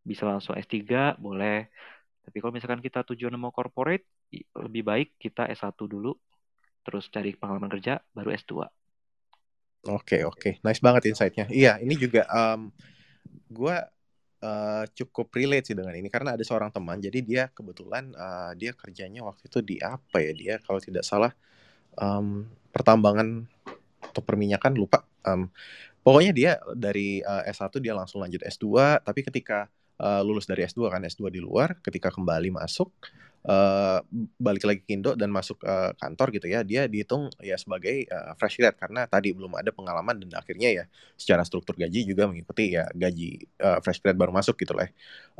bisa 0.04 0.24
langsung 0.26 0.56
S3 0.56 1.16
boleh. 1.20 1.68
Tapi 2.24 2.36
kalau 2.40 2.52
misalkan 2.54 2.80
kita 2.84 3.04
tujuan 3.12 3.34
mau 3.36 3.52
corporate, 3.52 4.04
lebih 4.54 4.82
baik 4.86 5.08
kita 5.18 5.48
S1 5.50 5.74
dulu, 5.88 6.14
terus 6.86 7.08
cari 7.10 7.34
pengalaman 7.34 7.68
kerja, 7.72 7.98
baru 8.14 8.30
S2. 8.36 8.68
Oke, 9.88 10.22
oke. 10.28 10.60
Nice 10.60 10.84
banget 10.84 11.08
insight-nya. 11.08 11.48
Iya, 11.48 11.80
ini 11.80 11.96
juga 11.96 12.28
um, 12.28 12.68
gue 13.48 13.76
uh, 14.44 14.84
cukup 14.92 15.32
relate 15.32 15.72
sih 15.72 15.76
dengan 15.76 15.96
ini. 15.96 16.12
Karena 16.12 16.36
ada 16.36 16.44
seorang 16.44 16.68
teman, 16.68 17.00
jadi 17.00 17.18
dia 17.24 17.42
kebetulan 17.48 18.12
uh, 18.12 18.52
dia 18.56 18.76
kerjanya 18.76 19.24
waktu 19.24 19.48
itu 19.48 19.58
di 19.64 19.76
apa 19.80 20.20
ya 20.20 20.32
dia, 20.36 20.54
kalau 20.60 20.84
tidak 20.84 21.02
salah, 21.02 21.32
um, 21.96 22.44
pertambangan 22.76 23.48
atau 24.04 24.20
perminyakan, 24.20 24.76
lupa. 24.76 25.00
Um, 25.24 25.48
pokoknya 26.04 26.32
dia 26.36 26.52
dari 26.76 27.24
uh, 27.24 27.48
S1 27.48 27.72
dia 27.80 27.96
langsung 27.96 28.20
lanjut 28.20 28.44
S2, 28.44 29.00
tapi 29.00 29.24
ketika 29.24 29.72
uh, 30.00 30.24
lulus 30.24 30.48
dari 30.48 30.64
S2 30.64 30.88
kan 30.88 31.04
S2 31.04 31.28
di 31.28 31.40
luar 31.44 31.76
ketika 31.84 32.08
kembali 32.08 32.56
masuk 32.56 32.88
uh, 33.46 34.00
balik 34.36 34.64
lagi 34.66 34.80
ke 34.84 34.96
Indo 34.96 35.16
dan 35.16 35.32
masuk 35.32 35.62
uh, 35.64 35.92
kantor 35.96 36.34
gitu 36.36 36.46
ya 36.50 36.60
dia 36.66 36.84
dihitung 36.90 37.32
ya 37.40 37.56
sebagai 37.56 38.08
uh, 38.10 38.36
fresh 38.36 38.60
grad 38.60 38.76
karena 38.76 39.06
tadi 39.08 39.32
belum 39.32 39.56
ada 39.56 39.70
pengalaman 39.72 40.20
dan 40.24 40.40
akhirnya 40.40 40.68
ya 40.82 40.84
secara 41.16 41.44
struktur 41.46 41.76
gaji 41.76 42.04
juga 42.04 42.28
mengikuti 42.28 42.76
ya 42.76 42.88
gaji 42.92 43.44
uh, 43.60 43.78
fresh 43.84 44.00
grad 44.04 44.16
baru 44.16 44.32
masuk 44.34 44.56
gitu 44.60 44.76
lah 44.76 44.88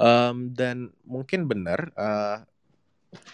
um, 0.01 0.53
dan 0.53 0.92
mungkin 1.05 1.44
benar 1.49 1.92
uh, 1.96 2.44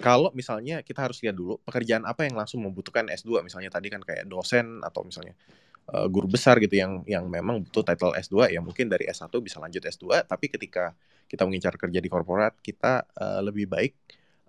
kalau 0.01 0.33
misalnya 0.33 0.81
kita 0.81 1.05
harus 1.05 1.21
lihat 1.21 1.37
dulu 1.37 1.61
pekerjaan 1.69 2.09
apa 2.09 2.25
yang 2.25 2.33
langsung 2.33 2.65
membutuhkan 2.65 3.13
S2 3.13 3.45
misalnya 3.45 3.69
tadi 3.69 3.93
kan 3.93 4.01
kayak 4.01 4.25
dosen 4.25 4.81
atau 4.81 5.05
misalnya 5.05 5.37
guru 6.11 6.27
besar 6.27 6.59
gitu 6.59 6.75
yang 6.75 7.07
yang 7.07 7.31
memang 7.31 7.63
butuh 7.63 7.87
title 7.87 8.11
S2 8.19 8.51
ya 8.51 8.59
mungkin 8.59 8.91
dari 8.91 9.07
S1 9.07 9.31
bisa 9.39 9.63
lanjut 9.63 9.85
S2 9.87 10.27
tapi 10.27 10.51
ketika 10.51 10.97
kita 11.27 11.47
mengincar 11.47 11.75
kerja 11.79 11.99
di 12.03 12.09
korporat 12.11 12.57
kita 12.63 13.07
uh, 13.19 13.41
lebih 13.43 13.67
baik 13.71 13.93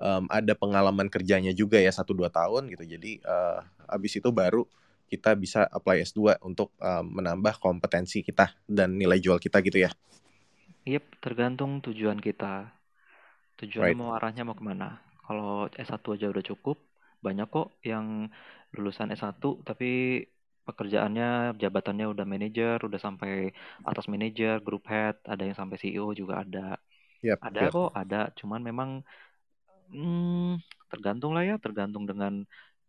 um, 0.01 0.25
ada 0.29 0.53
pengalaman 0.53 1.09
kerjanya 1.11 1.51
juga 1.53 1.77
ya 1.81 1.89
satu 1.89 2.13
dua 2.13 2.29
tahun 2.29 2.69
gitu 2.73 2.85
jadi 2.97 3.21
uh, 3.25 3.59
habis 3.89 4.17
itu 4.17 4.29
baru 4.29 4.65
kita 5.07 5.39
bisa 5.39 5.63
apply 5.71 6.03
S2 6.03 6.35
untuk 6.43 6.75
um, 6.83 7.03
menambah 7.19 7.63
kompetensi 7.63 8.19
kita 8.21 8.51
dan 8.67 8.99
nilai 8.99 9.17
jual 9.23 9.39
kita 9.39 9.63
gitu 9.63 9.87
ya. 9.87 9.91
Yep, 10.87 11.03
tergantung 11.23 11.79
tujuan 11.83 12.19
kita. 12.19 12.71
Tujuan 13.59 13.89
Right. 13.89 13.97
mau 13.97 14.11
arahnya 14.15 14.43
mau 14.47 14.55
ke 14.55 14.63
mana. 14.63 14.99
Kalau 15.25 15.67
S1 15.75 16.03
aja 16.15 16.27
udah 16.31 16.43
cukup, 16.43 16.77
banyak 17.23 17.47
kok 17.49 17.67
yang 17.83 18.29
lulusan 18.75 19.11
S1 19.15 19.63
tapi 19.67 20.23
pekerjaannya 20.67 21.25
jabatannya 21.62 22.06
udah 22.13 22.25
manajer, 22.34 22.77
udah 22.88 22.99
sampai 23.08 23.32
atas 23.89 24.06
manajer, 24.13 24.56
group 24.65 24.84
head, 24.91 25.15
ada 25.32 25.43
yang 25.47 25.58
sampai 25.60 25.77
CEO 25.82 26.10
juga 26.21 26.34
ada. 26.43 26.60
Yap, 27.21 27.41
Ada 27.47 27.60
yap. 27.60 27.75
kok, 27.75 27.89
ada. 28.01 28.17
Cuman 28.39 28.62
memang 28.69 28.89
hmm, 29.93 30.60
tergantung 30.91 31.32
lah 31.36 31.43
ya, 31.49 31.56
tergantung 31.63 32.03
dengan 32.10 32.34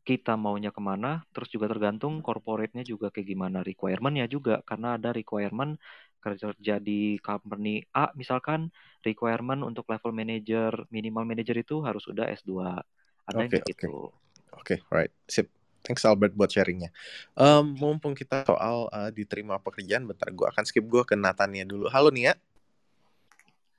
kita 0.08 0.32
maunya 0.40 0.70
ke 0.76 0.80
mana, 0.80 1.08
terus 1.36 1.48
juga 1.54 1.66
tergantung 1.72 2.24
corporate-nya 2.24 2.82
juga 2.92 3.06
kayak 3.12 3.28
gimana, 3.32 3.58
requirement-nya 3.60 4.24
juga, 4.34 4.64
karena 4.68 4.96
ada 4.96 5.12
requirement 5.12 5.76
kerja 6.24 6.74
di 6.80 7.20
company 7.20 7.84
A 7.94 8.10
misalkan, 8.20 8.72
requirement 9.04 9.60
untuk 9.68 9.84
level 9.92 10.12
manager, 10.16 10.72
minimal 10.94 11.24
manager 11.28 11.56
itu 11.60 11.76
harus 11.86 12.04
udah 12.10 12.24
S2. 12.32 12.80
Ada 13.28 13.38
yang 13.44 13.52
Oke, 13.52 13.58
kayak 13.60 13.66
oke. 13.68 13.76
gitu. 13.76 14.10
Oke, 14.52 14.76
right. 14.90 15.12
Sip. 15.28 15.48
Thanks 15.88 16.04
Albert 16.04 16.36
buat 16.36 16.52
sharingnya. 16.52 16.92
Um, 17.32 17.72
mumpung 17.72 18.12
kita 18.12 18.44
soal 18.44 18.92
uh, 18.92 19.08
diterima 19.08 19.56
pekerjaan, 19.56 20.04
bentar 20.04 20.28
gue 20.28 20.44
akan 20.44 20.68
skip 20.68 20.84
gue 20.84 21.00
ke 21.08 21.16
Natania 21.16 21.64
dulu. 21.64 21.88
Halo 21.88 22.12
Nia. 22.12 22.36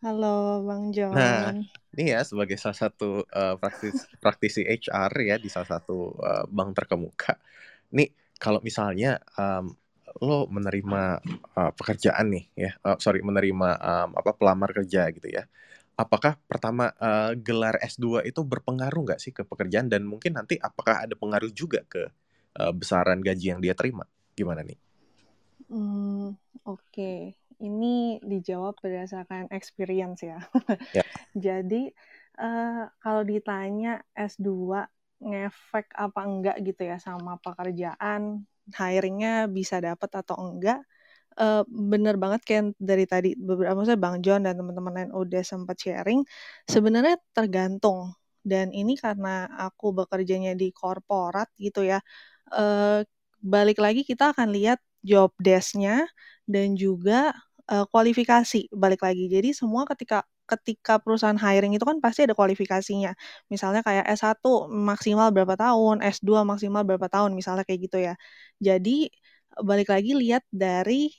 Halo 0.01 0.65
Bang 0.65 0.89
John. 0.89 1.13
Nah, 1.13 1.53
ini 1.93 2.09
ya 2.09 2.25
sebagai 2.25 2.57
salah 2.57 2.89
satu 2.89 3.21
uh, 3.29 3.61
praktis, 3.61 4.09
praktisi 4.17 4.65
HR 4.65 5.13
ya 5.21 5.37
di 5.37 5.53
salah 5.53 5.69
satu 5.69 6.17
uh, 6.17 6.49
bank 6.49 6.81
terkemuka. 6.81 7.37
Nih, 7.93 8.09
kalau 8.41 8.57
misalnya 8.65 9.21
um, 9.37 9.69
lo 10.25 10.49
menerima 10.49 11.21
uh, 11.53 11.71
pekerjaan 11.77 12.25
nih 12.33 12.45
ya, 12.57 12.71
uh, 12.89 12.97
sorry 12.97 13.21
menerima 13.21 13.69
um, 13.77 14.09
apa 14.17 14.33
pelamar 14.33 14.73
kerja 14.73 15.13
gitu 15.13 15.29
ya. 15.29 15.45
Apakah 15.99 16.39
pertama 16.47 16.95
uh, 16.95 17.35
gelar 17.35 17.75
S2 17.83 18.23
itu 18.23 18.39
berpengaruh 18.39 19.03
nggak 19.03 19.19
sih 19.19 19.35
ke 19.35 19.43
pekerjaan 19.43 19.91
dan 19.91 20.07
mungkin 20.07 20.39
nanti 20.39 20.55
apakah 20.55 21.03
ada 21.03 21.11
pengaruh 21.19 21.51
juga 21.51 21.83
ke 21.83 22.07
uh, 22.55 22.71
besaran 22.71 23.19
gaji 23.19 23.51
yang 23.51 23.59
dia 23.59 23.75
terima? 23.75 24.07
Gimana 24.31 24.63
nih? 24.63 24.79
Hmm, 25.67 26.39
Oke, 26.63 27.35
ini 27.59 28.19
dijawab 28.23 28.79
berdasarkan 28.79 29.51
experience 29.51 30.23
ya. 30.23 30.39
Ya. 30.95 31.03
Jadi 31.45 31.91
eh, 32.39 32.83
kalau 33.03 33.23
ditanya 33.27 33.99
S2 34.15 34.85
ngefek 35.19 35.91
apa 35.97 36.21
enggak 36.23 36.57
gitu 36.63 36.81
ya 36.87 36.97
sama 37.01 37.35
pekerjaan, 37.43 38.47
hiringnya 38.71 39.51
bisa 39.51 39.83
dapat 39.83 40.09
atau 40.15 40.37
enggak, 40.39 40.79
eh, 41.39 41.63
bener 41.69 42.15
banget 42.21 42.41
kayak 42.47 42.63
dari 42.79 43.05
tadi 43.09 43.29
beberapa 43.39 43.73
maksudnya 43.79 44.01
Bang 44.01 44.17
John 44.25 44.43
dan 44.45 44.55
teman-teman 44.59 44.93
lain 44.95 45.11
udah 45.15 45.41
sempat 45.45 45.77
sharing, 45.81 46.23
sebenarnya 46.69 47.17
tergantung. 47.35 48.13
Dan 48.43 48.71
ini 48.71 48.95
karena 48.99 49.45
aku 49.59 49.91
bekerjanya 49.95 50.55
di 50.57 50.71
korporat 50.75 51.47
gitu 51.59 51.83
ya, 51.87 51.99
eh, 52.55 53.03
balik 53.43 53.79
lagi 53.83 54.03
kita 54.07 54.31
akan 54.35 54.51
lihat 54.55 54.79
job 55.05 55.31
desk-nya 55.39 56.07
dan 56.49 56.75
juga 56.79 57.31
eh, 57.69 57.85
kualifikasi 57.93 58.69
balik 58.73 59.01
lagi. 59.05 59.29
Jadi 59.31 59.53
semua 59.55 59.85
ketika 59.89 60.25
ketika 60.49 60.97
perusahaan 60.97 61.37
hiring 61.37 61.77
itu 61.77 61.85
kan 61.85 62.01
pasti 62.01 62.25
ada 62.25 62.33
kualifikasinya. 62.33 63.13
Misalnya 63.53 63.81
kayak 63.85 64.05
S1 64.09 64.65
maksimal 64.69 65.29
berapa 65.35 65.53
tahun, 65.53 66.01
S2 66.01 66.41
maksimal 66.47 66.81
berapa 66.87 67.05
tahun, 67.11 67.37
misalnya 67.37 67.61
kayak 67.67 67.79
gitu 67.89 67.97
ya. 68.01 68.13
Jadi 68.57 69.13
balik 69.61 69.89
lagi 69.93 70.11
lihat 70.17 70.43
dari 70.49 71.11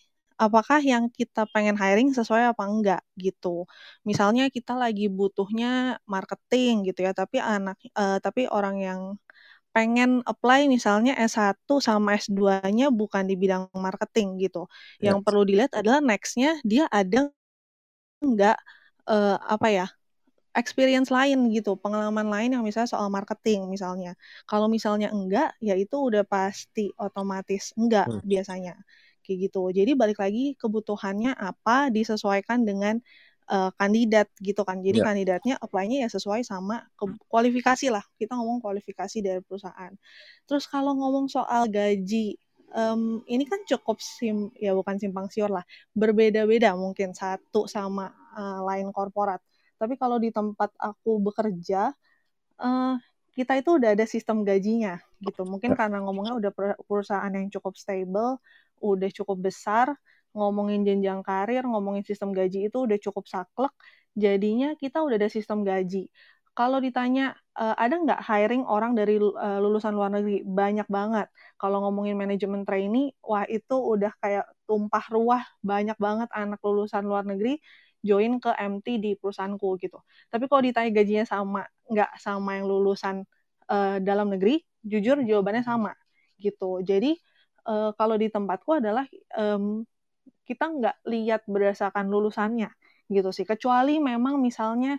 apakah 0.44 0.80
yang 0.92 1.04
kita 1.18 1.40
pengen 1.54 1.76
hiring 1.82 2.10
sesuai 2.18 2.42
apa 2.52 2.64
enggak 2.72 3.00
gitu. 3.20 3.68
Misalnya 4.08 4.42
kita 4.56 4.72
lagi 4.82 5.06
butuhnya 5.18 6.00
marketing 6.14 6.72
gitu 6.88 7.00
ya, 7.06 7.12
tapi 7.20 7.36
anak 7.42 7.76
eh, 8.00 8.18
tapi 8.24 8.40
orang 8.50 8.76
yang 8.88 9.00
pengen 9.76 10.10
apply 10.26 10.66
misalnya 10.66 11.12
S1 11.18 11.78
sama 11.88 12.18
S2-nya 12.18 12.86
bukan 13.00 13.24
di 13.30 13.34
bidang 13.42 13.70
marketing 13.86 14.28
gitu. 14.42 14.66
Ya. 15.00 15.14
Yang 15.14 15.18
perlu 15.26 15.42
dilihat 15.48 15.72
adalah 15.78 16.00
next-nya 16.02 16.58
dia 16.66 16.84
ada 16.90 17.30
enggak 18.24 18.56
eh, 19.10 19.36
apa 19.54 19.68
ya 19.72 19.86
experience 20.56 21.10
lain 21.14 21.38
gitu, 21.56 21.78
pengalaman 21.78 22.28
lain 22.34 22.50
yang 22.58 22.64
misalnya 22.66 22.90
soal 22.94 23.08
marketing 23.12 23.70
misalnya. 23.74 24.12
Kalau 24.50 24.66
misalnya 24.66 25.08
enggak, 25.14 25.54
ya 25.62 25.74
itu 25.78 25.96
udah 26.08 26.24
pasti 26.26 26.90
otomatis 26.98 27.72
enggak 27.80 28.06
Hmm. 28.08 28.20
biasanya. 28.26 28.74
Kayak 29.30 29.40
gitu. 29.46 29.70
Jadi 29.70 29.94
balik 29.94 30.18
lagi 30.18 30.58
kebutuhannya 30.58 31.38
apa 31.38 31.94
disesuaikan 31.94 32.66
dengan 32.66 32.98
eh, 33.50 33.70
kandidat 33.78 34.26
gitu 34.42 34.62
kan. 34.66 34.82
Jadi 34.82 34.98
Ya. 34.98 35.06
kandidatnya 35.06 35.54
apply-nya 35.62 36.06
ya 36.06 36.08
sesuai 36.10 36.42
sama 36.46 36.82
kualifikasi 37.30 37.90
lah. 37.94 38.02
Kita 38.18 38.34
ngomong 38.38 38.58
kualifikasi 38.62 39.18
dari 39.22 39.38
perusahaan. 39.46 39.94
Terus 40.50 40.66
kalau 40.70 40.94
ngomong 40.98 41.30
soal 41.30 41.70
gaji, 41.70 42.34
em, 42.74 43.22
ini 43.30 43.44
kan 43.46 43.62
cukup 43.66 43.98
sim 44.02 44.50
ya 44.58 44.74
bukan 44.74 44.98
simpang 45.02 45.26
siur 45.30 45.50
lah. 45.50 45.62
Berbeda-beda 45.94 46.74
mungkin 46.78 47.14
satu 47.14 47.66
sama 47.70 48.10
eh, 48.38 48.60
lain 48.66 48.90
korporat. 48.94 49.42
Tapi 49.78 49.94
kalau 49.98 50.18
di 50.22 50.30
tempat 50.34 50.70
aku 50.78 51.18
bekerja, 51.22 51.90
eh, 52.62 52.94
kita 53.36 53.52
itu 53.60 53.70
udah 53.78 53.90
ada 53.96 54.06
sistem 54.06 54.42
gajinya 54.46 54.98
gitu. 55.22 55.42
Mungkin 55.46 55.72
Ya. 55.74 55.78
karena 55.78 55.98
ngomongnya 56.04 56.34
udah 56.40 56.50
per- 56.54 56.80
perusahaan 56.88 57.32
yang 57.32 57.48
cukup 57.54 57.74
stable, 57.78 58.38
udah 58.82 59.08
cukup 59.18 59.38
besar, 59.52 59.88
ngomongin 60.36 60.82
jenjang 60.88 61.20
karir, 61.26 61.62
ngomongin 61.66 62.02
sistem 62.06 62.30
gaji 62.36 62.68
itu 62.68 62.78
udah 62.86 62.98
cukup 63.00 63.24
saklek. 63.30 63.72
Jadinya 64.18 64.74
kita 64.78 64.98
udah 65.06 65.16
ada 65.20 65.30
sistem 65.30 65.62
gaji. 65.66 66.10
Kalau 66.58 66.78
ditanya 66.82 67.32
eh, 67.56 67.74
ada 67.78 67.94
nggak 68.02 68.20
hiring 68.26 68.62
orang 68.66 68.92
dari 68.98 69.16
eh, 69.18 69.58
lulusan 69.62 69.92
luar 69.96 70.10
negeri? 70.12 70.42
Banyak 70.44 70.86
banget. 70.90 71.26
Kalau 71.60 71.78
ngomongin 71.86 72.16
manajemen 72.18 72.62
trainee, 72.68 73.14
wah 73.24 73.46
itu 73.48 73.74
udah 73.78 74.12
kayak 74.22 74.44
tumpah 74.68 75.04
ruah 75.14 75.42
banyak 75.64 75.96
banget 75.98 76.28
anak 76.34 76.58
lulusan 76.62 77.02
luar 77.06 77.24
negeri 77.26 77.58
join 78.00 78.40
ke 78.40 78.50
MT 78.56 78.96
di 79.00 79.10
perusahaanku 79.20 79.76
gitu. 79.82 79.98
Tapi 80.32 80.44
kalau 80.48 80.62
ditanya 80.64 80.88
gajinya 80.92 81.24
sama 81.28 81.60
nggak 81.90 82.10
sama 82.20 82.50
yang 82.58 82.66
lulusan 82.70 83.16
eh, 83.70 83.96
dalam 84.02 84.26
negeri, 84.32 84.60
jujur 84.84 85.20
jawabannya 85.24 85.62
sama 85.64 85.92
gitu. 86.40 86.80
Jadi 86.84 87.16
eh, 87.70 87.90
kalau 87.98 88.16
di 88.22 88.28
tempatku 88.34 88.70
adalah 88.80 89.04
em, 89.38 89.86
kita 90.48 90.64
nggak 90.76 90.96
lihat 91.12 91.40
berdasarkan 91.48 92.06
lulusannya 92.12 92.68
gitu 93.14 93.30
sih. 93.36 93.46
Kecuali 93.48 93.98
memang 94.02 94.38
misalnya 94.42 94.98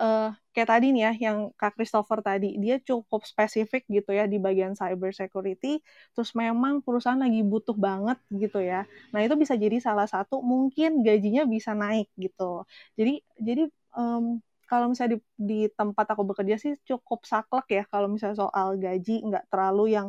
eh, 0.00 0.28
kayak 0.54 0.68
tadi 0.72 0.86
nih 0.94 1.02
ya, 1.08 1.12
yang 1.30 1.38
Kak 1.60 1.72
Christopher 1.76 2.18
tadi, 2.24 2.56
dia 2.62 2.76
cukup 2.88 3.22
spesifik 3.28 3.82
gitu 3.90 4.10
ya 4.18 4.24
di 4.32 4.36
bagian 4.40 4.72
cyber 4.78 5.10
security, 5.14 5.80
terus 6.16 6.30
memang 6.36 6.80
perusahaan 6.84 7.18
lagi 7.20 7.40
butuh 7.44 7.76
banget 7.76 8.18
gitu 8.32 8.58
ya. 8.64 8.84
Nah 9.12 9.20
itu 9.24 9.34
bisa 9.42 9.54
jadi 9.58 9.76
salah 9.82 10.06
satu 10.08 10.40
mungkin 10.44 11.02
gajinya 11.06 11.42
bisa 11.48 11.72
naik 11.76 12.08
gitu. 12.20 12.64
Jadi 12.98 13.12
jadi 13.40 13.62
em, 13.98 14.24
kalau 14.70 14.86
misalnya 14.90 15.12
di, 15.16 15.18
di 15.36 15.58
tempat 15.78 16.06
aku 16.16 16.22
bekerja 16.24 16.56
sih 16.56 16.72
cukup 16.88 17.28
saklek 17.28 17.66
ya 17.76 17.82
kalau 17.92 18.08
misalnya 18.08 18.38
soal 18.40 18.68
gaji 18.80 19.12
nggak 19.28 19.44
terlalu 19.52 19.82
yang 19.96 20.08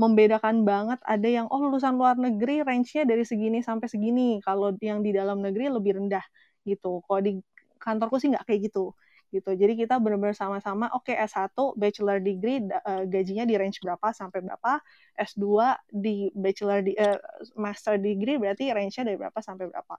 membedakan 0.00 0.64
banget 0.64 0.98
ada 1.04 1.28
yang 1.28 1.46
oh 1.52 1.60
lulusan 1.60 2.00
luar 2.00 2.16
negeri 2.16 2.64
range-nya 2.64 3.04
dari 3.04 3.22
segini 3.28 3.60
sampai 3.60 3.86
segini 3.92 4.40
kalau 4.40 4.72
yang 4.80 5.04
di 5.04 5.12
dalam 5.12 5.44
negeri 5.44 5.68
lebih 5.68 6.00
rendah 6.00 6.24
gitu. 6.64 7.04
Kalau 7.04 7.20
di 7.20 7.38
kantorku 7.76 8.16
sih 8.16 8.32
nggak 8.32 8.46
kayak 8.48 8.72
gitu 8.72 8.96
gitu. 9.32 9.50
Jadi 9.56 9.72
kita 9.80 9.96
benar-benar 9.96 10.36
sama-sama 10.36 10.92
oke 10.92 11.08
S1 11.08 11.56
bachelor 11.74 12.20
degree 12.20 12.60
eh, 12.68 13.04
gajinya 13.08 13.48
di 13.48 13.56
range 13.56 13.80
berapa 13.80 14.12
sampai 14.12 14.44
berapa 14.44 14.78
S2 15.16 15.72
di 15.88 16.28
bachelor 16.36 16.84
di 16.84 16.92
eh, 16.92 17.16
master 17.56 17.96
degree 17.96 18.36
berarti 18.36 18.68
range-nya 18.70 19.08
dari 19.08 19.16
berapa 19.16 19.40
sampai 19.40 19.72
berapa. 19.72 19.96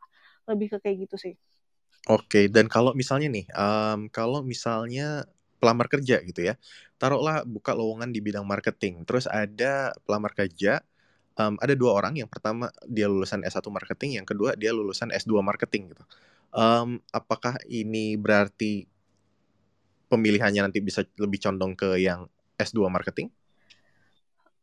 Lebih 0.53 0.77
ke 0.77 0.87
kayak 0.87 1.09
gitu 1.09 1.17
sih. 1.17 1.33
Oke, 2.11 2.51
dan 2.51 2.67
kalau 2.67 2.91
misalnya 2.91 3.31
nih, 3.31 3.47
em, 3.55 4.11
kalau 4.11 4.43
misalnya 4.43 5.23
pelamar 5.63 5.87
kerja 5.87 6.19
gitu 6.19 6.43
ya, 6.43 6.59
taruhlah 6.99 7.47
buka 7.47 7.71
lowongan 7.71 8.11
di 8.11 8.19
bidang 8.19 8.43
marketing, 8.43 9.07
terus 9.07 9.31
ada 9.31 9.95
pelamar 10.03 10.35
kerja, 10.35 10.83
em, 11.39 11.55
ada 11.63 11.73
dua 11.79 11.95
orang, 11.95 12.19
yang 12.19 12.27
pertama 12.27 12.67
dia 12.83 13.07
lulusan 13.07 13.47
S1 13.47 13.63
marketing, 13.71 14.19
yang 14.19 14.27
kedua 14.27 14.59
dia 14.59 14.75
lulusan 14.75 15.15
S2 15.15 15.39
marketing 15.39 15.95
gitu. 15.95 16.03
Em, 16.51 16.99
apakah 17.15 17.55
ini 17.71 18.19
berarti 18.19 18.83
pemilihannya 20.11 20.67
nanti 20.67 20.83
bisa 20.83 21.07
lebih 21.15 21.39
condong 21.39 21.79
ke 21.79 21.95
yang 22.03 22.27
S2 22.59 22.91
marketing? 22.91 23.31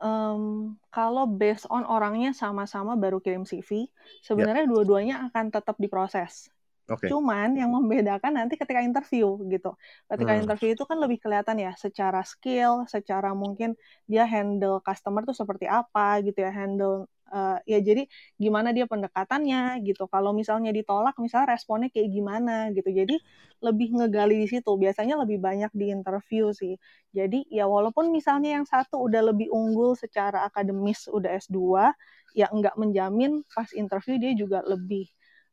Um, 0.01 0.77
kalau 0.89 1.29
based 1.29 1.69
on 1.69 1.85
orangnya 1.85 2.33
sama-sama 2.33 2.97
baru 2.97 3.21
kirim 3.21 3.45
CV, 3.45 3.89
sebenarnya 4.25 4.65
yeah. 4.65 4.73
dua-duanya 4.73 5.17
akan 5.29 5.53
tetap 5.53 5.77
diproses. 5.77 6.49
Okay. 6.91 7.07
Cuman 7.07 7.55
yang 7.55 7.71
membedakan 7.71 8.35
nanti 8.35 8.59
ketika 8.59 8.83
interview 8.83 9.39
gitu. 9.47 9.79
Ketika 10.11 10.33
hmm. 10.35 10.43
interview 10.43 10.75
itu 10.75 10.83
kan 10.83 10.99
lebih 10.99 11.23
kelihatan 11.23 11.63
ya 11.63 11.73
secara 11.79 12.27
skill, 12.27 12.83
secara 12.91 13.31
mungkin 13.31 13.79
dia 14.11 14.27
handle 14.27 14.83
customer 14.83 15.23
tuh 15.23 15.39
seperti 15.39 15.71
apa 15.71 16.19
gitu 16.27 16.43
ya, 16.43 16.51
handle 16.51 17.07
uh, 17.31 17.63
ya 17.63 17.79
jadi 17.79 18.11
gimana 18.35 18.75
dia 18.75 18.91
pendekatannya 18.91 19.79
gitu. 19.87 20.11
Kalau 20.11 20.35
misalnya 20.35 20.75
ditolak, 20.75 21.15
misalnya 21.23 21.55
responnya 21.55 21.89
kayak 21.95 22.11
gimana 22.11 22.75
gitu. 22.75 22.91
Jadi 22.91 23.17
lebih 23.63 23.95
ngegali 23.95 24.43
di 24.43 24.49
situ. 24.51 24.71
Biasanya 24.75 25.15
lebih 25.23 25.39
banyak 25.39 25.71
di 25.71 25.95
interview 25.95 26.51
sih. 26.51 26.75
Jadi 27.15 27.47
ya 27.55 27.71
walaupun 27.71 28.11
misalnya 28.11 28.59
yang 28.59 28.67
satu 28.67 28.99
udah 29.07 29.31
lebih 29.31 29.47
unggul 29.55 29.95
secara 29.95 30.43
akademis 30.43 31.07
udah 31.07 31.39
S2, 31.39 31.95
ya 32.35 32.51
nggak 32.51 32.75
menjamin 32.79 33.47
pas 33.55 33.71
interview 33.75 34.19
dia 34.19 34.35
juga 34.35 34.63
lebih 34.67 35.07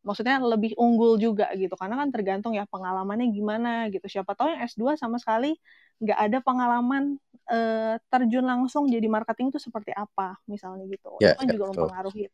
maksudnya 0.08 0.40
lebih 0.40 0.72
unggul 0.80 1.20
juga 1.20 1.52
gitu. 1.60 1.76
Karena 1.76 2.00
kan 2.00 2.08
tergantung 2.16 2.56
ya 2.56 2.64
pengalamannya 2.72 3.28
gimana 3.36 3.92
gitu. 3.92 4.08
Siapa 4.08 4.32
tahu 4.40 4.56
yang 4.56 4.64
S2 4.64 4.96
sama 4.96 5.20
sekali 5.20 5.60
nggak 6.00 6.20
ada 6.32 6.38
pengalaman 6.40 7.20
uh, 7.52 8.00
terjun 8.08 8.48
langsung 8.48 8.88
jadi 8.88 9.04
marketing 9.12 9.52
itu 9.52 9.60
seperti 9.60 9.92
apa 9.92 10.40
misalnya 10.48 10.88
gitu. 10.88 11.20
Yeah, 11.20 11.36
itu 11.36 11.44
kan 11.44 11.46
yeah, 11.46 11.54
juga 11.60 11.66
betul. 11.68 11.76
mempengaruhi. 11.84 12.24
Oke 12.24 12.32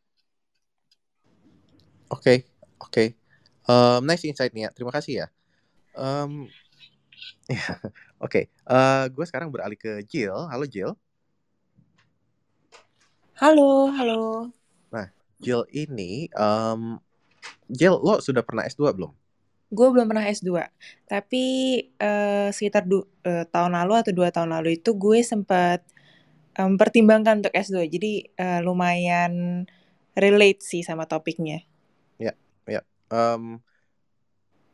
okay, 2.13 2.37
oke. 2.77 2.93
Okay. 2.93 3.07
um, 3.65 4.05
nice 4.05 4.21
insight 4.21 4.53
nih 4.53 4.69
ya. 4.69 4.71
Terima 4.75 4.93
kasih 4.93 5.25
ya. 5.25 5.27
Um, 5.97 6.45
yeah, 7.49 7.81
oke. 8.21 8.29
Okay. 8.29 8.43
uh, 8.69 9.09
gue 9.09 9.25
sekarang 9.25 9.49
beralih 9.49 9.79
ke 9.81 10.05
Jill. 10.05 10.37
Halo 10.51 10.69
Jill. 10.69 10.93
Halo 13.33 13.89
halo. 13.89 14.53
Nah 14.93 15.09
Jill 15.41 15.65
ini 15.73 16.29
um, 16.37 17.01
Jel, 17.71 17.95
lo 17.97 18.19
sudah 18.19 18.45
pernah 18.45 18.67
S2 18.67 18.93
belum? 18.93 19.11
Gue 19.73 19.87
belum 19.89 20.05
pernah 20.05 20.29
S2, 20.29 20.53
tapi 21.09 21.45
uh, 21.97 22.53
sekitar 22.53 22.85
du 22.85 23.01
uh, 23.01 23.43
tahun 23.49 23.73
lalu 23.73 23.93
atau 24.05 24.11
dua 24.13 24.29
tahun 24.29 24.53
lalu 24.53 24.77
itu 24.77 24.93
gue 24.93 25.25
sempat 25.25 25.81
mempertimbangkan 26.53 27.37
um, 27.37 27.39
untuk 27.41 27.53
S2. 27.57 27.89
Jadi 27.89 28.11
uh, 28.37 28.61
lumayan 28.61 29.65
relate 30.13 30.61
sih 30.61 30.85
sama 30.85 31.09
topiknya. 31.09 31.65
Ya, 32.21 32.37
ya. 32.69 32.85
Um, 33.09 33.65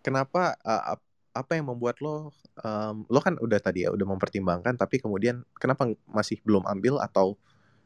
kenapa 0.04 0.60
uh, 0.68 1.00
apa 1.32 1.52
yang 1.56 1.72
membuat 1.72 2.04
lo 2.04 2.36
um, 2.64 3.08
lo 3.08 3.20
kan 3.24 3.40
udah 3.40 3.60
tadi 3.62 3.88
ya 3.88 3.94
udah 3.94 4.04
mempertimbangkan 4.04 4.76
tapi 4.76 5.00
kemudian 5.00 5.46
kenapa 5.56 5.88
masih 6.10 6.42
belum 6.44 6.66
ambil 6.68 7.00
atau 7.00 7.40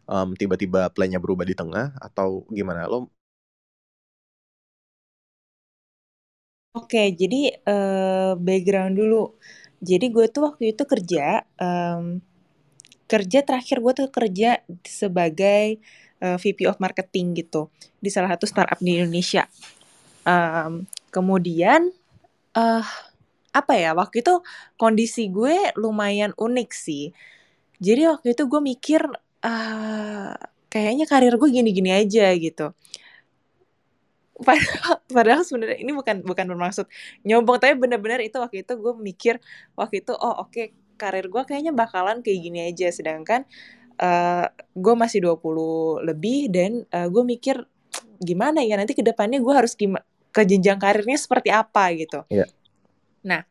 um, 0.07 0.33
tiba-tiba 0.33 0.89
plannya 0.89 1.19
berubah 1.21 1.45
di 1.45 1.53
tengah 1.53 1.93
atau 1.99 2.47
gimana 2.49 2.87
lo 2.89 3.11
Oke, 6.73 7.13
jadi, 7.13 7.53
uh, 7.69 8.33
background 8.33 8.97
dulu. 8.97 9.37
Jadi 9.77 10.09
gue 10.09 10.25
tuh 10.33 10.41
waktu 10.49 10.73
itu 10.73 10.83
kerja, 10.89 11.45
um, 11.61 12.17
kerja 13.05 13.39
terakhir 13.45 13.77
gue 13.83 13.93
tuh 13.93 14.09
kerja 14.09 14.57
sebagai, 14.81 15.77
uh, 16.23 16.33
eh, 16.33 16.37
VP 16.41 16.65
of 16.65 16.81
marketing 16.81 17.37
gitu, 17.37 17.69
di 18.01 18.09
salah 18.09 18.33
satu 18.33 18.49
startup 18.49 18.81
di 18.81 18.97
Indonesia. 18.97 19.45
Um, 20.25 20.89
kemudian, 21.13 21.93
uh, 22.57 22.85
apa 23.53 23.73
ya, 23.77 23.93
waktu 23.93 24.25
itu 24.25 24.41
kondisi 24.81 25.29
gue 25.29 25.73
lumayan 25.77 26.33
unik 26.37 26.69
sih. 26.73 27.13
Jadi 27.81 28.09
waktu 28.09 28.33
itu 28.37 28.43
gue 28.49 28.61
mikir, 28.63 29.01
uh, 29.45 30.33
kayaknya 30.73 31.05
karir 31.09 31.35
gue 31.37 31.49
gini-gini 31.53 31.91
aja 31.93 32.33
gitu 32.37 32.73
padahal 34.41 34.95
padahal 35.15 35.41
sebenarnya 35.45 35.77
ini 35.77 35.91
bukan 35.93 36.25
bukan 36.25 36.45
bermaksud 36.49 36.89
nyombong 37.21 37.61
tapi 37.61 37.77
benar-benar 37.77 38.19
itu 38.25 38.41
waktu 38.41 38.65
itu 38.65 38.73
gue 38.79 38.93
mikir 38.97 39.35
waktu 39.77 40.01
itu 40.01 40.13
oh 40.17 40.41
oke 40.41 40.49
okay, 40.49 40.73
karir 41.03 41.27
gue 41.27 41.43
kayaknya 41.43 41.73
bakalan 41.75 42.21
kayak 42.23 42.39
gini 42.39 42.59
aja. 42.69 42.87
Sedangkan 42.93 43.43
uh, 43.99 44.47
gue 44.71 44.95
masih 44.95 45.19
20 45.25 46.07
lebih 46.07 46.47
dan 46.53 46.87
uh, 46.93 47.11
gue 47.11 47.23
mikir 47.25 47.59
gimana 48.23 48.63
ya 48.63 48.79
nanti 48.79 48.95
ke 48.95 49.03
depannya 49.03 49.43
gue 49.43 49.53
harus 49.53 49.75
gimana 49.75 50.05
ke 50.33 50.41
jenjang 50.47 50.79
karirnya 50.79 51.19
seperti 51.19 51.49
apa? 51.51 51.91
Gitu. 51.93 52.23
Yeah. 52.31 52.49
nah 53.23 53.47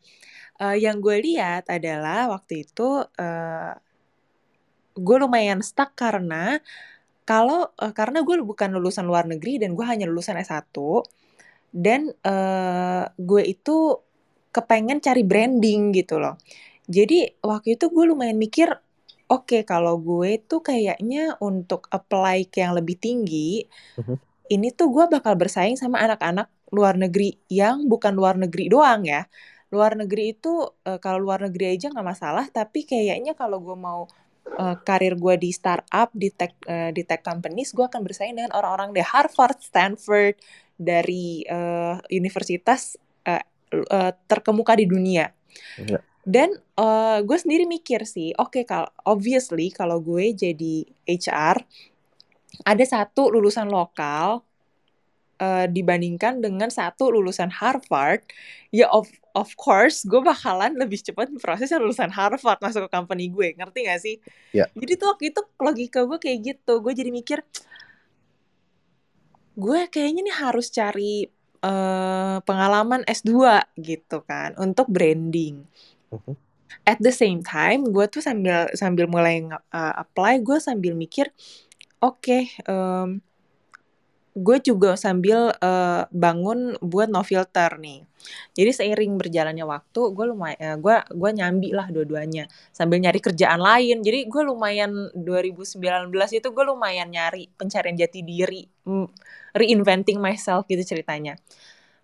uh, 0.61 0.77
yang 0.77 1.01
gue 1.01 1.17
lihat 1.17 1.69
adalah 1.73 2.29
waktu 2.29 2.69
itu 2.69 3.05
uh, 3.09 3.73
gue 4.93 5.17
lumayan 5.17 5.65
stuck 5.65 5.97
karena 5.97 6.61
kalau, 7.23 7.71
uh, 7.79 7.93
karena 7.95 8.27
gue 8.27 8.41
bukan 8.43 8.75
lulusan 8.75 9.07
luar 9.07 9.31
negeri 9.31 9.63
dan 9.63 9.79
gue 9.79 9.87
hanya 9.87 10.11
lulusan 10.11 10.39
S1, 10.39 10.75
dan, 11.73 12.13
uh, 12.27 13.09
gue 13.17 13.43
itu 13.47 13.97
kepengen 14.53 15.01
cari 15.01 15.25
branding 15.25 15.97
gitu 15.97 16.21
loh. 16.21 16.37
Jadi 16.91 17.41
waktu 17.41 17.81
itu 17.81 17.89
gue 17.89 18.05
lumayan 18.05 18.37
mikir, 18.37 18.69
oke 19.31 19.65
kalau 19.65 19.97
gue 19.97 20.43
tuh 20.45 20.61
kayaknya 20.61 21.41
untuk 21.41 21.89
apply 21.89 22.53
ke 22.53 22.61
yang 22.61 22.77
lebih 22.77 23.01
tinggi, 23.01 23.65
uh-huh. 23.97 24.19
ini 24.53 24.69
tuh 24.75 24.93
gue 24.93 25.09
bakal 25.09 25.39
bersaing 25.39 25.81
sama 25.81 26.05
anak-anak 26.05 26.53
luar 26.69 27.01
negeri 27.01 27.41
yang 27.49 27.89
bukan 27.89 28.13
luar 28.13 28.37
negeri 28.37 28.69
doang 28.69 29.09
ya. 29.09 29.25
Luar 29.73 29.97
negeri 29.97 30.37
itu, 30.37 30.69
uh, 30.69 30.99
kalau 31.01 31.17
luar 31.25 31.49
negeri 31.49 31.81
aja 31.81 31.89
nggak 31.89 32.05
masalah, 32.05 32.45
tapi 32.53 32.85
kayaknya 32.85 33.33
kalau 33.33 33.57
gue 33.65 33.77
mau 33.79 34.05
uh, 34.59 34.77
karir 34.83 35.15
gue 35.17 35.35
di 35.39 35.51
startup 35.55 36.11
di 36.13 36.29
tech 36.33 36.55
uh, 36.67 36.91
di 36.91 37.03
tech 37.07 37.23
companies 37.23 37.73
gue 37.73 37.87
akan 37.87 38.03
bersaing 38.03 38.37
dengan 38.37 38.53
orang-orang 38.55 38.95
dari 38.95 39.07
Harvard, 39.07 39.59
Stanford, 39.63 40.37
dari 40.75 41.47
uh, 41.47 41.99
universitas 42.11 42.99
uh, 43.27 43.43
uh, 43.73 44.13
terkemuka 44.27 44.77
di 44.77 44.87
dunia. 44.87 45.31
Yeah. 45.79 46.03
Dan 46.23 46.55
uh, 46.79 47.19
gue 47.27 47.39
sendiri 47.39 47.67
mikir 47.67 48.07
sih, 48.07 48.31
oke 48.39 48.63
okay, 48.63 48.65
kalau 48.67 48.87
obviously 49.11 49.75
kalau 49.75 49.99
gue 49.99 50.31
jadi 50.31 50.87
HR 51.03 51.59
ada 52.63 52.85
satu 52.85 53.33
lulusan 53.33 53.67
lokal 53.67 54.45
uh, 55.43 55.67
dibandingkan 55.67 56.39
dengan 56.39 56.71
satu 56.71 57.11
lulusan 57.11 57.51
Harvard, 57.51 58.23
ya 58.71 58.87
of 58.95 59.11
of 59.35 59.51
course 59.59 60.07
gue 60.07 60.23
bakalan 60.23 60.79
lebih 60.79 61.03
cepat 61.03 61.35
proses 61.43 61.75
lulusan 61.75 62.15
Harvard 62.15 62.63
masuk 62.63 62.87
ke 62.87 62.91
company 62.95 63.27
gue, 63.27 63.59
ngerti 63.59 63.79
gak 63.91 64.01
sih? 64.01 64.17
Yeah. 64.55 64.71
Jadi 64.79 64.93
tuh 64.95 65.07
waktu 65.11 65.25
itu 65.35 65.41
logika 65.59 66.07
gue 66.07 66.19
kayak 66.23 66.39
gitu, 66.47 66.79
gue 66.79 66.93
jadi 66.95 67.11
mikir, 67.11 67.43
gue 69.59 69.81
kayaknya 69.91 70.21
nih 70.31 70.37
harus 70.39 70.71
cari 70.71 71.27
uh, 71.65 72.39
pengalaman 72.47 73.03
S2 73.09 73.35
gitu 73.83 74.23
kan 74.23 74.55
untuk 74.61 74.87
branding. 74.87 75.67
Uh-huh. 76.13 76.37
At 76.89 76.99
the 76.99 77.13
same 77.13 77.45
time, 77.45 77.89
gue 77.93 78.05
tuh 78.09 78.25
sambil 78.25 78.69
sambil 78.75 79.07
mulai 79.07 79.45
uh, 79.49 79.95
apply, 79.97 80.41
gue 80.41 80.59
sambil 80.59 80.97
mikir, 80.97 81.31
oke, 82.01 82.19
okay, 82.21 82.43
um, 82.67 83.23
gue 84.33 84.57
juga 84.65 84.97
sambil 84.97 85.53
uh, 85.61 86.09
bangun 86.09 86.81
buat 86.81 87.13
no 87.13 87.21
filter 87.21 87.77
nih. 87.77 88.01
Jadi 88.57 88.71
seiring 88.73 89.21
berjalannya 89.21 89.67
waktu, 89.67 90.01
gue 90.15 90.25
lumayan, 90.25 90.59
uh, 90.63 90.77
gue 90.81 90.97
gue 91.13 91.31
nyambi 91.37 91.71
lah 91.77 91.93
dua-duanya 91.93 92.49
sambil 92.73 92.97
nyari 93.03 93.21
kerjaan 93.21 93.61
lain. 93.61 94.01
Jadi 94.01 94.25
gue 94.33 94.43
lumayan 94.43 95.13
2019 95.13 95.77
itu 96.33 96.49
gue 96.49 96.65
lumayan 96.65 97.13
nyari 97.13 97.53
pencarian 97.53 97.93
jati 97.93 98.25
diri, 98.25 98.65
reinventing 99.53 100.17
myself 100.17 100.65
gitu 100.65 100.81
ceritanya. 100.81 101.37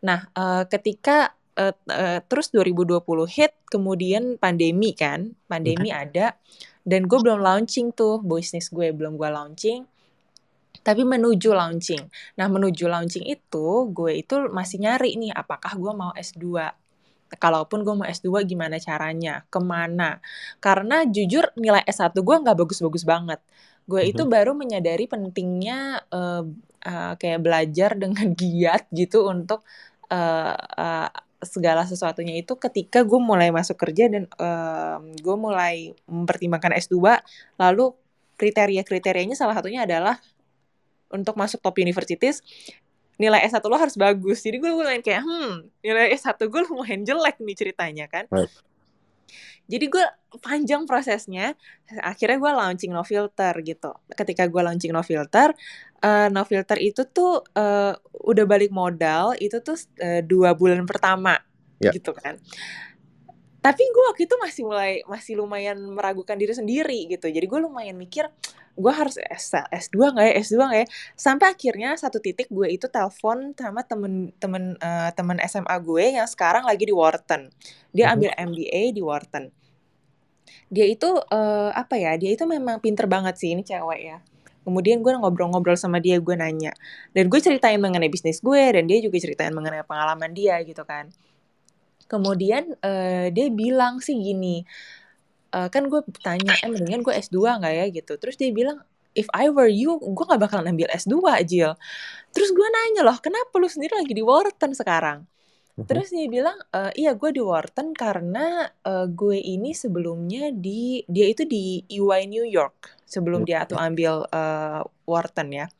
Nah, 0.04 0.28
uh, 0.36 0.68
ketika 0.68 1.32
uh, 1.56 1.74
uh, 1.88 2.20
terus 2.28 2.52
2020 2.52 3.00
hit, 3.24 3.56
kemudian 3.72 4.36
pandemi 4.36 4.92
kan, 4.92 5.32
pandemi 5.48 5.90
okay. 5.90 6.02
ada, 6.04 6.26
dan 6.84 7.08
gue 7.08 7.18
belum 7.20 7.40
launching 7.40 7.92
tuh 7.96 8.20
bisnis 8.20 8.68
gue 8.68 8.92
belum 8.92 9.16
gue 9.16 9.28
launching 9.28 9.84
tapi 10.82 11.02
menuju 11.04 11.52
launching. 11.52 12.02
Nah, 12.38 12.46
menuju 12.48 12.88
launching 12.88 13.26
itu, 13.26 13.68
gue 13.92 14.12
itu 14.18 14.48
masih 14.50 14.82
nyari 14.82 15.14
nih, 15.18 15.32
apakah 15.34 15.74
gue 15.76 15.92
mau 15.92 16.12
S2. 16.14 16.44
Kalaupun 17.36 17.84
gue 17.84 17.94
mau 17.94 18.08
S2, 18.08 18.48
gimana 18.48 18.80
caranya? 18.80 19.44
Ke 19.52 19.60
mana? 19.60 20.18
Karena 20.58 21.04
jujur 21.04 21.52
nilai 21.60 21.84
S1 21.84 22.16
gue 22.16 22.36
nggak 22.40 22.56
bagus-bagus 22.56 23.04
banget. 23.04 23.40
Gue 23.88 24.04
itu 24.08 24.24
mhm. 24.24 24.30
baru 24.32 24.52
menyadari 24.52 25.08
pentingnya 25.08 26.04
uh, 26.12 26.44
uh, 26.84 27.12
kayak 27.16 27.40
belajar 27.40 27.96
dengan 27.96 28.32
giat 28.38 28.88
gitu 28.92 29.28
untuk 29.28 29.64
uh, 30.12 30.56
uh, 30.56 31.08
segala 31.38 31.86
sesuatunya 31.86 32.42
itu 32.42 32.58
ketika 32.58 33.06
gue 33.06 33.20
mulai 33.22 33.54
masuk 33.54 33.78
kerja 33.78 34.10
dan 34.10 34.26
uh, 34.42 34.98
gue 34.98 35.36
mulai 35.38 35.94
mempertimbangkan 36.10 36.74
S2, 36.74 37.22
lalu 37.60 37.94
kriteria-kriterianya 38.38 39.34
salah 39.34 39.54
satunya 39.58 39.86
adalah 39.86 40.18
untuk 41.12 41.34
masuk 41.36 41.60
top 41.64 41.76
universities 41.80 42.44
nilai 43.18 43.42
S1 43.50 43.66
lo 43.66 43.74
harus 43.74 43.98
bagus. 43.98 44.46
Jadi 44.46 44.62
gue 44.62 44.70
lumayan 44.70 45.02
kayak, 45.02 45.26
hmm, 45.26 45.82
nilai 45.82 46.14
S1 46.14 46.38
gue 46.38 46.62
lumayan 46.70 47.02
jelek 47.02 47.42
nih 47.42 47.56
ceritanya 47.58 48.06
kan. 48.06 48.30
Right. 48.30 48.50
jadi 49.68 49.84
gue 49.84 50.04
panjang 50.40 50.88
prosesnya 50.88 51.52
akhirnya 52.00 52.40
gue 52.40 52.52
launching 52.56 52.88
no 52.88 53.04
filter 53.04 53.52
gitu 53.60 53.92
ketika 54.16 54.48
gue 54.48 54.62
launching 54.64 54.96
no 54.96 55.04
filter 55.04 55.52
uh, 56.00 56.32
no 56.32 56.42
filter 56.48 56.80
itu 56.80 57.04
tuh 57.04 57.44
uh, 57.52 57.92
udah 58.24 58.44
balik 58.48 58.72
modal 58.72 59.36
itu 59.36 59.60
tuh 59.60 59.76
uh, 60.00 60.24
dua 60.24 60.56
bulan 60.56 60.88
pertama 60.88 61.36
yeah. 61.84 61.92
gitu 61.92 62.16
kan 62.16 62.40
tapi 63.58 63.82
gue 63.90 64.04
waktu 64.06 64.30
itu 64.30 64.36
masih 64.38 64.62
mulai 64.70 64.92
masih 65.10 65.34
lumayan 65.34 65.78
meragukan 65.90 66.38
diri 66.38 66.54
sendiri 66.54 67.10
gitu. 67.10 67.26
Jadi 67.26 67.42
gue 67.42 67.58
lumayan 67.58 67.98
mikir 67.98 68.30
gue 68.78 68.92
harus 68.94 69.18
S 69.18 69.50
S2 69.50 70.14
nggak 70.14 70.26
ya? 70.30 70.34
S2 70.38 70.56
nggak 70.62 70.80
ya? 70.86 70.88
Sampai 71.18 71.46
akhirnya 71.50 71.90
satu 71.98 72.22
titik 72.22 72.46
gue 72.54 72.70
itu 72.70 72.86
telepon 72.86 73.50
sama 73.58 73.82
temen 73.82 74.30
temen 74.38 74.78
uh, 74.78 75.10
temen 75.10 75.42
SMA 75.42 75.74
gue 75.82 76.04
yang 76.22 76.28
sekarang 76.30 76.62
lagi 76.70 76.86
di 76.86 76.94
Wharton. 76.94 77.50
Dia 77.90 78.08
mhm. 78.08 78.14
ambil 78.14 78.30
MBA 78.54 78.82
di 78.94 79.02
Wharton. 79.02 79.44
Dia 80.70 80.86
itu 80.86 81.10
uh, 81.18 81.70
apa 81.74 81.98
ya? 81.98 82.14
Dia 82.14 82.38
itu 82.38 82.46
memang 82.46 82.78
pinter 82.78 83.10
banget 83.10 83.42
sih 83.42 83.58
ini 83.58 83.66
cewek 83.66 84.00
ya. 84.00 84.22
Kemudian 84.62 85.00
gue 85.00 85.16
ngobrol-ngobrol 85.16 85.80
sama 85.80 85.96
dia, 85.96 86.20
gue 86.20 86.36
nanya. 86.36 86.76
Dan 87.16 87.32
gue 87.32 87.40
ceritain 87.40 87.80
mengenai 87.80 88.12
bisnis 88.12 88.44
gue, 88.44 88.60
dan 88.76 88.84
dia 88.84 89.00
juga 89.00 89.16
ceritain 89.16 89.48
mengenai 89.48 89.80
pengalaman 89.80 90.36
dia 90.36 90.60
gitu 90.60 90.84
kan 90.84 91.08
kemudian 92.08 92.74
uh, 92.80 93.28
dia 93.28 93.46
bilang 93.52 94.00
sih 94.00 94.16
gini 94.16 94.64
uh, 95.52 95.68
kan 95.68 95.86
gue 95.86 96.00
tanya 96.24 96.56
eh 96.60 96.68
mendingan 96.68 97.04
gue 97.04 97.14
S2 97.14 97.60
nggak 97.60 97.74
ya 97.74 97.84
gitu 97.92 98.12
terus 98.16 98.34
dia 98.40 98.50
bilang 98.50 98.80
if 99.16 99.28
I 99.32 99.52
were 99.52 99.70
you 99.70 100.00
gue 100.00 100.24
nggak 100.24 100.40
bakalan 100.40 100.72
ambil 100.74 100.88
S2 100.92 101.14
Jill 101.44 101.72
terus 102.32 102.50
gue 102.52 102.68
nanya 102.68 103.06
loh 103.06 103.16
kenapa 103.20 103.52
lu 103.56 103.68
sendiri 103.68 103.96
lagi 103.96 104.12
di 104.16 104.24
Wharton 104.24 104.72
sekarang 104.74 105.24
mhm. 105.78 105.86
Terus 105.86 106.10
dia 106.10 106.26
bilang, 106.26 106.58
e, 106.74 107.06
iya 107.06 107.14
gue 107.14 107.30
di 107.30 107.38
Wharton 107.38 107.94
karena 107.94 108.66
uh, 108.82 109.06
gue 109.06 109.38
ini 109.38 109.70
sebelumnya 109.70 110.50
di 110.50 111.06
dia 111.06 111.30
itu 111.30 111.46
di 111.46 111.86
EY 111.86 112.26
New 112.26 112.42
York 112.42 112.98
sebelum 113.06 113.46
dia 113.46 113.62
tuh 113.62 113.78
ambil 113.78 114.26
uh, 114.26 114.82
Wharton 115.06 115.54
ya. 115.54 115.70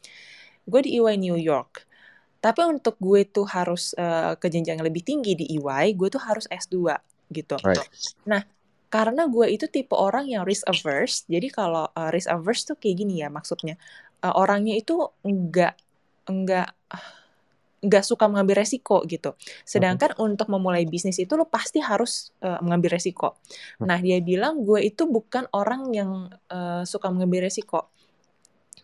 Gue 0.71 0.87
di 0.87 1.03
EY 1.03 1.19
New 1.19 1.35
York. 1.35 1.88
Tapi 2.39 2.63
untuk 2.67 2.95
gue 3.03 3.27
tuh 3.27 3.47
harus 3.51 3.93
uh, 3.99 4.39
ke 4.39 4.47
jenjang 4.47 4.79
yang 4.79 4.87
lebih 4.87 5.03
tinggi 5.03 5.35
di 5.35 5.59
EY, 5.59 5.99
gue 5.99 6.09
tuh 6.11 6.23
harus 6.23 6.47
S2 6.47 6.95
gitu. 7.35 7.59
Right. 7.61 7.83
Nah, 8.25 8.47
karena 8.89 9.29
gue 9.29 9.47
itu 9.53 9.67
tipe 9.69 9.93
orang 9.93 10.31
yang 10.31 10.47
risk 10.49 10.65
averse, 10.71 11.27
jadi 11.29 11.51
kalau 11.51 11.91
uh, 11.93 12.09
risk 12.15 12.31
averse 12.31 12.65
tuh 12.65 12.77
kayak 12.79 13.05
gini 13.05 13.21
ya 13.21 13.29
maksudnya. 13.29 13.77
Uh, 14.19 14.35
orangnya 14.35 14.75
itu 14.75 14.99
enggak 15.23 15.79
enggak 16.27 16.75
nggak 17.79 18.03
suka 18.03 18.27
mengambil 18.27 18.63
resiko 18.63 19.07
gitu. 19.07 19.39
Sedangkan 19.63 20.15
-huh. 20.15 20.27
untuk 20.27 20.51
memulai 20.51 20.83
bisnis 20.83 21.19
itu 21.23 21.39
lo 21.39 21.47
pasti 21.47 21.79
harus 21.79 22.35
uh, 22.43 22.59
mengambil 22.59 22.99
resiko. 22.99 23.39
Nah 23.87 24.03
dia 24.03 24.19
bilang 24.19 24.67
gue 24.67 24.83
itu 24.83 25.07
bukan 25.07 25.47
orang 25.55 25.95
yang 25.95 26.27
uh, 26.51 26.83
suka 26.83 27.07
mengambil 27.11 27.47
resiko. 27.47 27.95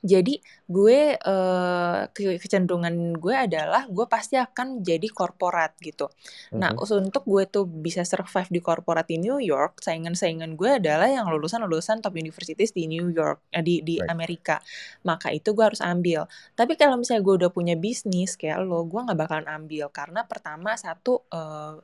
Jadi 0.04 0.36
gue 0.68 1.16
uh, 1.16 2.00
kecenderungan 2.12 3.16
gue 3.16 3.32
adalah 3.32 3.88
gue 3.88 4.04
pasti 4.04 4.36
akan 4.36 4.84
jadi 4.84 5.08
korporat 5.08 5.80
gitu. 5.80 6.12
Nah, 6.52 6.76
uh 6.76 6.92
untuk 6.94 7.24
gue 7.24 7.48
tuh 7.48 7.64
bisa 7.64 8.04
survive 8.04 8.52
di 8.52 8.60
korporat 8.60 9.08
di 9.08 9.16
New 9.16 9.40
York, 9.40 9.80
saingan-saingan 9.80 10.60
gue 10.60 10.76
adalah 10.76 11.08
yang 11.08 11.24
lulusan-lulusan 11.32 12.04
top 12.04 12.20
universities 12.20 12.76
di 12.76 12.84
New 12.84 13.08
York, 13.08 13.48
eh, 13.48 13.64
di 13.64 13.80
di 13.80 13.96
right. 13.96 14.12
Amerika. 14.12 14.60
Maka 15.08 15.32
itu 15.32 15.56
gue 15.56 15.64
harus 15.64 15.80
ambil. 15.80 16.28
Tapi 16.52 16.76
kalau 16.76 17.00
misalnya 17.00 17.24
gue 17.24 17.34
udah 17.40 17.50
punya 17.50 17.74
bisnis 17.74 18.36
kayak 18.36 18.60
lo, 18.60 18.84
gue 18.84 19.00
nggak 19.00 19.16
bakalan 19.16 19.48
ambil 19.48 19.88
karena 19.88 20.28
pertama 20.28 20.76
satu 20.76 21.24
uh, 21.32 21.80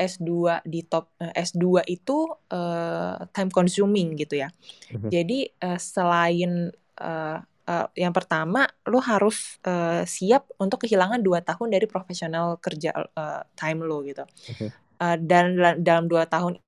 S2 0.00 0.64
di 0.64 0.80
top 0.88 1.12
uh, 1.20 1.30
S2 1.36 1.84
itu 1.86 2.26
uh, 2.32 3.16
time 3.30 3.52
consuming 3.52 4.16
gitu 4.16 4.40
ya. 4.40 4.48
Uh 4.90 5.12
Jadi 5.12 5.46
uh, 5.60 5.76
selain 5.76 6.72
uh, 6.98 7.38
uh, 7.70 7.86
yang 7.94 8.10
pertama 8.10 8.66
lo 8.90 8.98
harus 8.98 9.62
uh, 9.62 10.02
siap 10.02 10.50
untuk 10.58 10.82
kehilangan 10.82 11.22
dua 11.22 11.38
tahun 11.46 11.70
dari 11.70 11.86
profesional 11.86 12.58
kerja 12.58 12.90
uh, 12.94 13.46
time 13.54 13.86
lo 13.86 14.02
gitu 14.02 14.26
okay. 14.26 14.74
uh, 14.98 15.16
dan 15.16 15.54
dalam 15.78 16.10
dua 16.10 16.26
tahun 16.26 16.58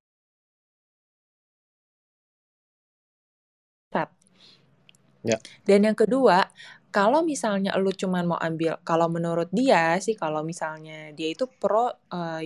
yeah. 5.23 5.39
dan 5.67 5.79
yang 5.87 5.97
kedua 5.97 6.47
kalau 6.93 7.25
misalnya 7.25 7.73
lo 7.79 7.89
cuma 7.89 8.21
mau 8.21 8.37
ambil 8.37 8.77
kalau 8.85 9.09
menurut 9.09 9.49
dia 9.49 9.97
sih 9.97 10.13
kalau 10.13 10.45
misalnya 10.45 11.09
dia 11.15 11.33
itu 11.33 11.49
pro 11.49 11.89
uh, 11.89 12.41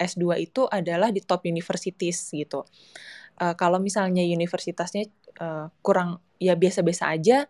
S2 0.00 0.24
itu 0.40 0.64
adalah 0.64 1.12
di 1.12 1.20
top 1.20 1.44
universities 1.44 2.32
gitu 2.32 2.64
uh, 3.42 3.54
kalau 3.58 3.76
misalnya 3.76 4.24
universitasnya 4.24 5.04
uh, 5.42 5.68
kurang 5.84 6.24
ya 6.40 6.56
biasa-biasa 6.56 7.12
aja 7.12 7.44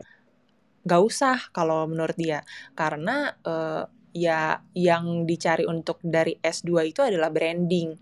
nggak 0.80 1.02
usah 1.02 1.36
kalau 1.52 1.84
menurut 1.84 2.16
dia 2.16 2.40
karena 2.72 3.36
uh, 3.44 3.84
ya 4.10 4.58
yang 4.74 5.28
dicari 5.28 5.68
untuk 5.68 6.02
dari 6.02 6.34
S2 6.40 6.90
itu 6.90 7.00
adalah 7.04 7.30
branding. 7.30 7.94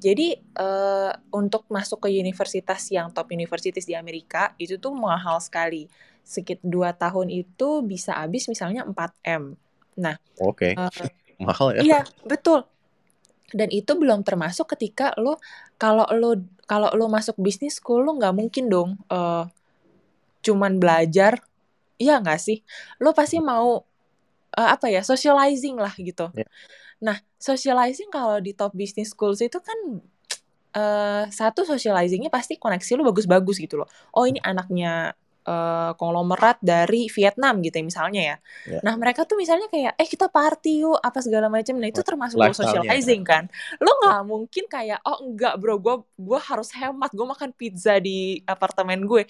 Jadi 0.00 0.32
uh, 0.56 1.12
untuk 1.36 1.68
masuk 1.68 2.08
ke 2.08 2.08
universitas 2.08 2.88
yang 2.88 3.12
top 3.12 3.36
universitas 3.36 3.84
di 3.84 3.92
Amerika 3.92 4.56
itu 4.56 4.80
tuh 4.80 4.96
mahal 4.96 5.36
sekali. 5.44 5.90
Sekitar 6.24 6.64
dua 6.64 6.90
tahun 6.96 7.28
itu 7.28 7.84
bisa 7.84 8.16
habis 8.16 8.48
misalnya 8.48 8.86
4 8.86 8.96
m. 9.28 9.58
Nah, 10.00 10.16
oke, 10.40 10.72
okay. 10.72 10.72
uh, 10.78 10.88
eh, 10.88 11.12
mahal 11.48 11.76
ya? 11.76 11.80
Iya 11.84 12.00
betul. 12.24 12.64
Dan 13.50 13.68
itu 13.74 13.92
belum 13.98 14.22
termasuk 14.22 14.72
ketika 14.72 15.12
lo 15.20 15.36
kalau 15.76 16.06
lo 16.16 16.38
kalau 16.64 16.88
lo 16.94 17.10
masuk 17.10 17.34
bisnis 17.36 17.82
school 17.82 18.06
lo 18.06 18.14
nggak 18.16 18.32
mungkin 18.32 18.70
dong 18.70 18.90
uh, 19.10 19.44
cuman 20.40 20.80
belajar 20.80 21.42
Iya 22.00 22.24
nggak 22.24 22.40
sih? 22.40 22.64
Lo 23.04 23.12
pasti 23.12 23.36
mau 23.38 23.84
uh, 24.56 24.68
apa 24.72 24.88
ya 24.88 25.04
socializing 25.04 25.76
lah 25.76 25.92
gitu. 26.00 26.32
Yeah. 26.32 26.48
Nah 27.04 27.16
socializing 27.36 28.08
kalau 28.08 28.40
di 28.40 28.56
top 28.56 28.72
business 28.72 29.12
schools 29.12 29.44
itu 29.44 29.60
kan 29.60 29.78
uh, 30.74 31.24
satu 31.28 31.68
socializingnya 31.68 32.32
pasti 32.32 32.56
koneksi 32.56 32.90
lo 32.96 33.12
bagus-bagus 33.12 33.60
gitu 33.60 33.84
loh. 33.84 33.88
Oh 34.16 34.24
ini 34.24 34.40
anaknya 34.40 35.12
uh, 35.44 35.92
konglomerat 35.96 36.60
dari 36.60 37.08
Vietnam 37.08 37.60
gitu 37.60 37.80
ya 37.80 37.84
misalnya 37.84 38.20
ya. 38.20 38.36
Yeah. 38.64 38.82
Nah 38.84 38.94
mereka 38.96 39.28
tuh 39.28 39.36
misalnya 39.36 39.68
kayak 39.68 39.92
eh 39.96 40.08
kita 40.08 40.32
party 40.32 40.84
yuk 40.84 40.98
apa 41.00 41.18
segala 41.20 41.52
macam. 41.52 41.76
Nah 41.76 41.88
itu 41.88 42.00
termasuk 42.00 42.40
lo 42.40 42.52
socializing 42.52 43.22
kan. 43.24 43.44
Lo 43.76 43.92
nggak 44.00 44.20
mungkin 44.24 44.64
kayak 44.68 45.00
oh 45.04 45.20
enggak 45.24 45.54
bro 45.60 45.76
gue 45.76 45.96
gue 46.16 46.40
harus 46.40 46.68
hemat 46.76 47.10
gue 47.12 47.26
makan 47.26 47.50
pizza 47.52 48.00
di 48.00 48.40
apartemen 48.48 49.04
gue 49.04 49.24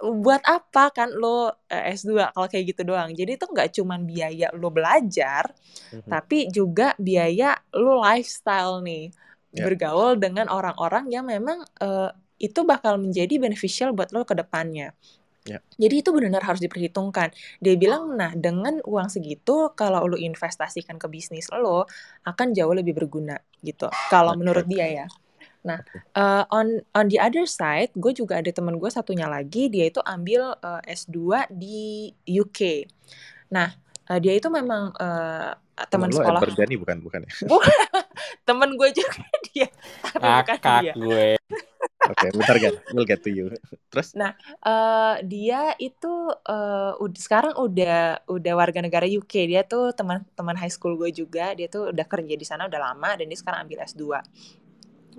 buat 0.00 0.40
apa 0.48 0.88
kan 0.96 1.12
lo 1.12 1.52
eh, 1.68 1.92
S2 1.92 2.32
kalau 2.32 2.48
kayak 2.48 2.64
gitu 2.72 2.82
doang. 2.88 3.12
Jadi 3.12 3.36
itu 3.36 3.46
nggak 3.46 3.68
cuma 3.76 4.00
biaya 4.00 4.48
lo 4.56 4.72
belajar, 4.72 5.52
mm-hmm. 5.92 6.08
tapi 6.08 6.48
juga 6.48 6.96
biaya 6.96 7.60
lo 7.76 8.00
lifestyle 8.00 8.80
nih. 8.80 9.12
Yeah. 9.52 9.66
Bergaul 9.68 10.16
dengan 10.16 10.48
orang-orang 10.48 11.10
yang 11.10 11.26
memang 11.28 11.66
uh, 11.82 12.10
itu 12.40 12.64
bakal 12.64 12.96
menjadi 12.96 13.36
beneficial 13.36 13.92
buat 13.92 14.14
lo 14.16 14.24
ke 14.24 14.32
depannya. 14.32 14.96
Yeah. 15.48 15.60
Jadi 15.80 16.04
itu 16.04 16.08
benar-benar 16.12 16.44
harus 16.44 16.60
diperhitungkan. 16.60 17.32
Dia 17.58 17.74
bilang, 17.74 18.12
nah 18.14 18.32
dengan 18.36 18.78
uang 18.84 19.08
segitu, 19.08 19.72
kalau 19.72 20.04
lo 20.06 20.16
investasikan 20.16 21.00
ke 21.00 21.08
bisnis 21.08 21.48
lo, 21.50 21.88
akan 22.28 22.52
jauh 22.52 22.72
lebih 22.76 22.92
berguna 22.96 23.40
gitu. 23.64 23.88
Kalau 24.12 24.36
menurut 24.36 24.68
dia 24.68 25.04
ya. 25.04 25.06
Nah, 25.60 25.80
uh, 26.16 26.44
on 26.48 26.80
on 26.96 27.12
the 27.12 27.20
other 27.20 27.44
side, 27.44 27.92
gue 27.92 28.12
juga 28.16 28.40
ada 28.40 28.48
temen 28.48 28.80
gue 28.80 28.90
satunya 28.90 29.28
lagi, 29.28 29.68
dia 29.68 29.92
itu 29.92 30.00
ambil 30.00 30.56
uh, 30.56 30.80
eh, 30.84 30.96
S2 30.96 31.52
di 31.52 32.08
UK. 32.24 32.88
Nah, 33.52 33.68
uh, 34.08 34.18
dia 34.18 34.40
itu 34.40 34.48
memang 34.48 34.96
uh, 34.96 35.52
teman 35.92 36.08
sekolah. 36.08 36.40
Temen 36.40 36.68
lo 36.72 36.80
bukan 36.80 36.98
bukan 37.04 37.20
ya? 37.28 37.32
temen 38.48 38.70
gue 38.76 38.88
juga 38.96 39.20
dia, 39.52 39.68
dia. 40.80 40.92
gue. 40.96 41.28
Oke, 42.00 42.26
okay, 42.26 42.30
bentar 42.32 42.56
kan, 42.56 42.74
we'll 42.96 43.04
get 43.04 43.20
to 43.20 43.28
you. 43.28 43.52
Terus? 43.92 44.16
Nah, 44.16 44.32
uh, 44.64 45.20
dia 45.20 45.76
itu 45.76 46.32
uh, 46.32 46.96
udah 46.96 47.20
sekarang 47.20 47.54
udah 47.60 48.24
udah 48.24 48.52
warga 48.56 48.80
negara 48.80 49.04
UK. 49.04 49.52
Dia 49.52 49.62
tuh 49.68 49.92
teman-teman 49.92 50.56
high 50.56 50.72
school 50.72 50.96
gue 50.96 51.12
juga. 51.12 51.52
Dia 51.52 51.68
tuh 51.68 51.92
udah 51.92 52.06
kerja 52.08 52.34
di 52.34 52.46
sana 52.48 52.66
udah 52.72 52.80
lama 52.80 53.20
dan 53.20 53.28
dia 53.28 53.36
sekarang 53.36 53.68
ambil 53.68 53.84
S2 53.84 54.16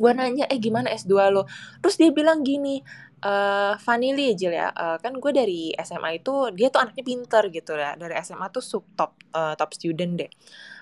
gue 0.01 0.11
nanya 0.17 0.49
eh 0.49 0.57
gimana 0.57 0.89
S2 0.89 1.13
lo? 1.29 1.45
Terus 1.85 1.95
dia 2.01 2.09
bilang 2.09 2.41
gini 2.41 2.81
uh, 3.21 3.77
Vanili 3.77 4.33
aja 4.33 4.49
ya 4.49 4.67
uh, 4.73 4.97
kan 4.97 5.13
gue 5.21 5.31
dari 5.31 5.61
SMA 5.77 6.21
itu 6.21 6.49
dia 6.57 6.73
tuh 6.73 6.81
anaknya 6.81 7.03
pinter 7.05 7.43
gitu 7.53 7.77
ya 7.77 7.93
dari 7.93 8.17
SMA 8.25 8.49
tuh 8.49 8.63
sub 8.65 8.83
top 8.97 9.13
uh, 9.37 9.53
top 9.53 9.71
student 9.77 10.17
deh. 10.17 10.31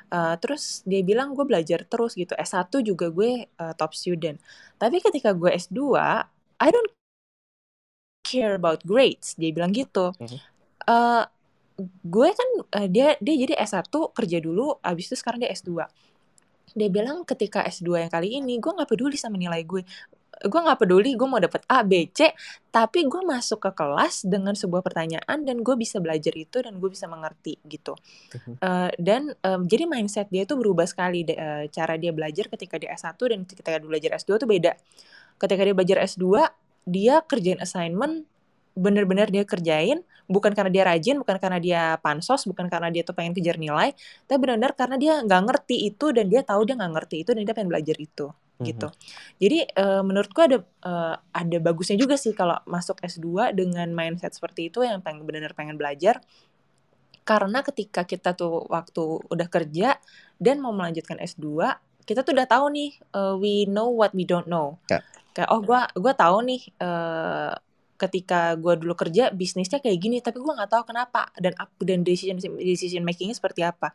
Uh, 0.09 0.34
terus 0.41 0.82
dia 0.89 1.05
bilang 1.05 1.38
gue 1.38 1.45
belajar 1.45 1.86
terus 1.86 2.17
gitu 2.17 2.34
S1 2.34 2.72
juga 2.82 3.11
gue 3.11 3.45
uh, 3.59 3.74
top 3.76 3.93
student. 3.93 4.39
Tapi 4.80 5.03
ketika 5.03 5.36
gue 5.36 5.51
S2 5.53 5.80
I 6.59 6.70
don't 6.72 6.91
care 8.26 8.55
about 8.55 8.82
grades 8.88 9.36
dia 9.38 9.51
bilang 9.53 9.76
gitu. 9.76 10.15
Uh, 10.89 11.24
gue 12.03 12.30
kan 12.36 12.49
uh, 12.76 12.88
dia 12.89 13.15
dia 13.24 13.36
jadi 13.47 13.53
S1 13.61 13.88
kerja 14.11 14.38
dulu 14.43 14.82
abis 14.84 15.11
itu 15.11 15.15
sekarang 15.20 15.39
dia 15.43 15.51
S2 15.53 15.80
dia 16.76 16.89
bilang 16.89 17.26
ketika 17.26 17.65
S2 17.65 18.07
yang 18.07 18.11
kali 18.11 18.39
ini 18.41 18.57
gue 18.57 18.72
nggak 18.72 18.89
peduli 18.89 19.15
sama 19.15 19.38
nilai 19.38 19.63
gue. 19.65 19.82
Gue 20.39 20.61
nggak 20.63 20.80
peduli 20.80 21.20
gue 21.20 21.28
mau 21.28 21.41
dapet 21.41 21.67
A 21.67 21.84
B 21.84 22.07
C 22.15 22.32
tapi 22.72 23.03
gue 23.03 23.22
masuk 23.28 23.59
ke 23.59 23.72
kelas 23.76 24.24
dengan 24.24 24.55
sebuah 24.55 24.80
pertanyaan 24.80 25.43
dan 25.43 25.59
gue 25.59 25.76
bisa 25.76 25.99
belajar 25.99 26.32
itu 26.32 26.63
dan 26.63 26.80
gue 26.80 26.89
bisa 26.89 27.11
mengerti 27.11 27.59
gitu. 27.67 27.97
Uh, 28.63 28.88
dan 28.95 29.36
um, 29.43 29.67
jadi 29.67 29.84
mindset 29.84 30.32
dia 30.32 30.47
tuh 30.47 30.55
berubah 30.55 30.88
sekali 30.88 31.28
de, 31.28 31.36
uh, 31.36 31.67
cara 31.67 31.99
dia 31.99 32.15
belajar 32.15 32.47
ketika 32.47 32.80
di 32.80 32.88
S1 32.88 33.20
dan 33.20 33.39
ketika 33.43 33.67
dia 33.76 33.84
belajar 33.84 34.09
S2 34.15 34.32
tuh 34.39 34.47
beda. 34.47 34.72
Ketika 35.36 35.61
dia 35.67 35.76
belajar 35.76 35.97
S2 36.07 36.26
dia 36.88 37.20
kerjain 37.28 37.59
assignment 37.59 38.24
bener-bener 38.80 39.27
dia 39.27 39.43
kerjain 39.43 39.99
bukan 40.32 40.55
karena 40.55 40.71
dia 40.71 40.84
rajin 40.88 41.19
bukan 41.19 41.36
karena 41.41 41.59
dia 41.59 41.82
pansos 41.99 42.47
bukan 42.47 42.71
karena 42.71 42.88
dia 42.88 43.03
tuh 43.03 43.11
pengen 43.11 43.36
kejar 43.36 43.59
nilai 43.59 43.91
tapi 44.25 44.38
benar-benar 44.39 44.73
karena 44.80 44.95
dia 44.95 45.13
nggak 45.19 45.41
ngerti 45.51 45.75
itu 45.91 46.15
dan 46.15 46.32
dia 46.32 46.41
tahu 46.47 46.63
dia 46.63 46.80
nggak 46.80 46.93
ngerti 46.95 47.15
itu 47.27 47.32
dan 47.36 47.41
dia 47.43 47.53
pengen 47.57 47.69
belajar 47.75 47.97
itu 47.99 48.27
gitu 48.59 48.88
Mhm. 48.91 48.95
jadi 49.39 49.59
uh, 49.80 50.03
menurutku 50.03 50.39
ada 50.43 50.57
uh, 50.84 51.15
ada 51.32 51.57
bagusnya 51.63 51.95
juga 51.95 52.19
sih 52.19 52.36
kalau 52.36 52.59
masuk 52.67 52.99
S2 52.99 53.55
dengan 53.55 53.88
mindset 53.95 54.36
seperti 54.36 54.67
itu 54.67 54.84
yang 54.84 54.99
pengen 54.99 55.23
benar-benar 55.23 55.55
pengen 55.55 55.80
belajar 55.80 56.19
karena 57.23 57.63
ketika 57.63 58.03
kita 58.03 58.36
tuh 58.36 58.65
waktu 58.67 59.03
udah 59.32 59.47
kerja 59.47 59.95
dan 60.41 60.59
mau 60.59 60.75
melanjutkan 60.75 61.21
S2 61.23 61.71
kita 62.03 62.25
tuh 62.25 62.36
udah 62.36 62.47
tahu 62.49 62.65
nih 62.73 62.91
uh, 63.15 63.39
we 63.39 63.63
know 63.63 63.88
what 63.93 64.11
we 64.11 64.27
don't 64.27 64.49
know 64.49 64.75
Ya. 64.91 64.99
kayak 65.32 65.49
oh 65.55 65.61
gua 65.63 65.88
gua 65.95 66.11
tahu 66.11 66.43
nih 66.43 66.61
uh, 66.84 67.53
ketika 67.99 68.55
gue 68.55 68.73
dulu 68.81 68.93
kerja 68.97 69.29
bisnisnya 69.35 69.79
kayak 69.83 69.99
gini 69.99 70.17
tapi 70.25 70.39
gue 70.39 70.53
nggak 70.57 70.71
tahu 70.71 70.83
kenapa. 70.89 71.27
Dan 71.37 71.53
ap- 71.59 71.75
dan 71.83 72.01
decision 72.07 72.39
decision 72.59 73.03
makingnya 73.07 73.35
seperti 73.37 73.61
apa. 73.67 73.91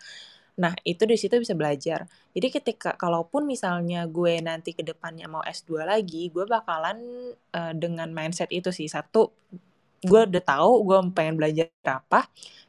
Nah 0.61 0.73
itu 0.87 1.03
di 1.09 1.17
situ 1.19 1.35
bisa 1.43 1.55
belajar. 1.59 2.07
Jadi 2.37 2.49
ketika 2.55 2.91
kalaupun 2.95 3.43
misalnya 3.49 4.07
gue 4.07 4.39
nanti 4.45 4.71
ke 4.77 4.83
depannya 4.87 5.27
mau 5.27 5.43
S2 5.43 5.83
lagi 5.89 6.31
gue 6.31 6.45
bakalan 6.47 6.99
eh, 7.57 7.73
dengan 7.75 8.09
mindset 8.15 8.51
itu 8.55 8.71
sih. 8.71 8.87
Satu 8.87 9.33
gue 10.05 10.21
udah 10.29 10.43
tahu 10.45 10.71
gue 10.87 10.99
pengen 11.17 11.35
belajar 11.41 11.69
apa. 11.87 12.29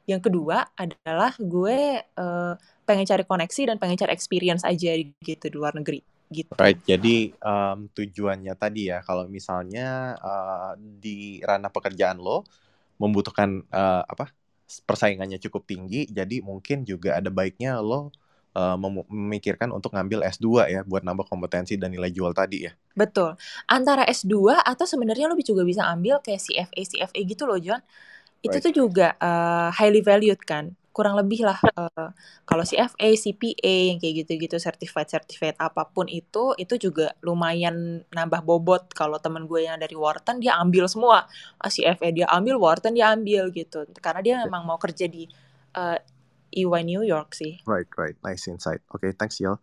Yang 0.10 0.22
kedua 0.32 0.66
adalah 0.78 1.34
gue 1.38 1.78
eh, 2.04 2.54
pengen 2.88 3.06
cari 3.10 3.24
koneksi 3.28 3.62
dan 3.74 3.78
pengen 3.82 3.98
cari 4.02 4.12
experience 4.16 4.64
aja 4.66 4.92
gitu 5.22 5.46
di 5.52 5.56
luar 5.58 5.74
negeri 5.78 6.15
gitu 6.34 6.54
Right, 6.56 6.80
jadi 6.88 7.36
um, 7.44 7.92
tujuannya 7.92 8.56
tadi 8.56 8.88
ya, 8.88 9.04
kalau 9.04 9.28
misalnya 9.28 10.16
uh, 10.24 10.72
di 10.80 11.44
ranah 11.44 11.68
pekerjaan 11.68 12.16
lo 12.16 12.48
membutuhkan 12.96 13.60
uh, 13.76 14.08
apa 14.08 14.32
persaingannya 14.88 15.36
cukup 15.44 15.68
tinggi, 15.68 16.08
jadi 16.08 16.40
mungkin 16.40 16.88
juga 16.88 17.20
ada 17.20 17.28
baiknya 17.28 17.84
lo 17.84 18.08
uh, 18.56 18.78
mem- 18.80 19.04
memikirkan 19.12 19.68
untuk 19.76 19.92
ngambil 20.00 20.24
S2 20.24 20.72
ya, 20.72 20.88
buat 20.88 21.04
nambah 21.04 21.28
kompetensi 21.28 21.76
dan 21.76 21.92
nilai 21.92 22.08
jual 22.08 22.32
tadi 22.32 22.72
ya. 22.72 22.74
Betul. 22.96 23.36
Antara 23.68 24.08
S2 24.08 24.64
atau 24.64 24.88
sebenarnya 24.88 25.28
lo 25.28 25.36
juga 25.44 25.68
bisa 25.68 25.84
ambil 25.92 26.24
kayak 26.24 26.40
CFA, 26.40 26.82
CFA 26.88 27.22
gitu 27.28 27.44
loh, 27.44 27.60
John. 27.60 27.84
Itu 28.40 28.56
Right. 28.56 28.64
tuh 28.64 28.74
juga 28.74 29.08
eh, 29.20 29.70
highly 29.76 30.00
valued 30.00 30.40
kan. 30.48 30.72
Kurang 30.96 31.20
lebih 31.20 31.44
lah 31.44 31.60
eh, 31.60 32.10
kalau 32.48 32.64
CFA, 32.64 33.10
CPA 33.20 33.76
yang 33.92 34.00
kayak 34.00 34.24
gitu-gitu 34.24 34.56
certified 34.56 35.12
certified 35.12 35.60
apa 35.60 35.84
pun 35.92 36.08
itu 36.08 36.56
itu 36.56 36.80
juga 36.80 37.12
lumayan 37.20 38.08
nambah 38.16 38.48
bobot 38.48 38.96
kalau 38.96 39.20
temen 39.20 39.44
gue 39.44 39.68
yang 39.68 39.76
dari 39.76 39.94
Wharton 40.00 40.40
dia 40.40 40.56
ambil 40.56 40.88
semua. 40.88 41.28
Ah, 41.60 41.68
CFA 41.68 42.16
dia 42.16 42.28
ambil, 42.32 42.56
Wharton 42.56 42.96
dia 42.96 43.12
ambil 43.12 43.52
gitu. 43.52 43.84
Karena 44.00 44.24
dia 44.24 44.36
memang 44.48 44.64
mau 44.64 44.80
kerja 44.80 45.12
di 45.12 45.28
eh, 45.76 46.00
EY 46.56 46.82
New 46.88 47.04
York 47.04 47.36
sih. 47.36 47.60
Right, 47.68 47.92
right. 48.00 48.16
Nice 48.24 48.48
insight. 48.48 48.80
Oke, 48.96 49.12
thanks 49.20 49.44
Yel. 49.44 49.60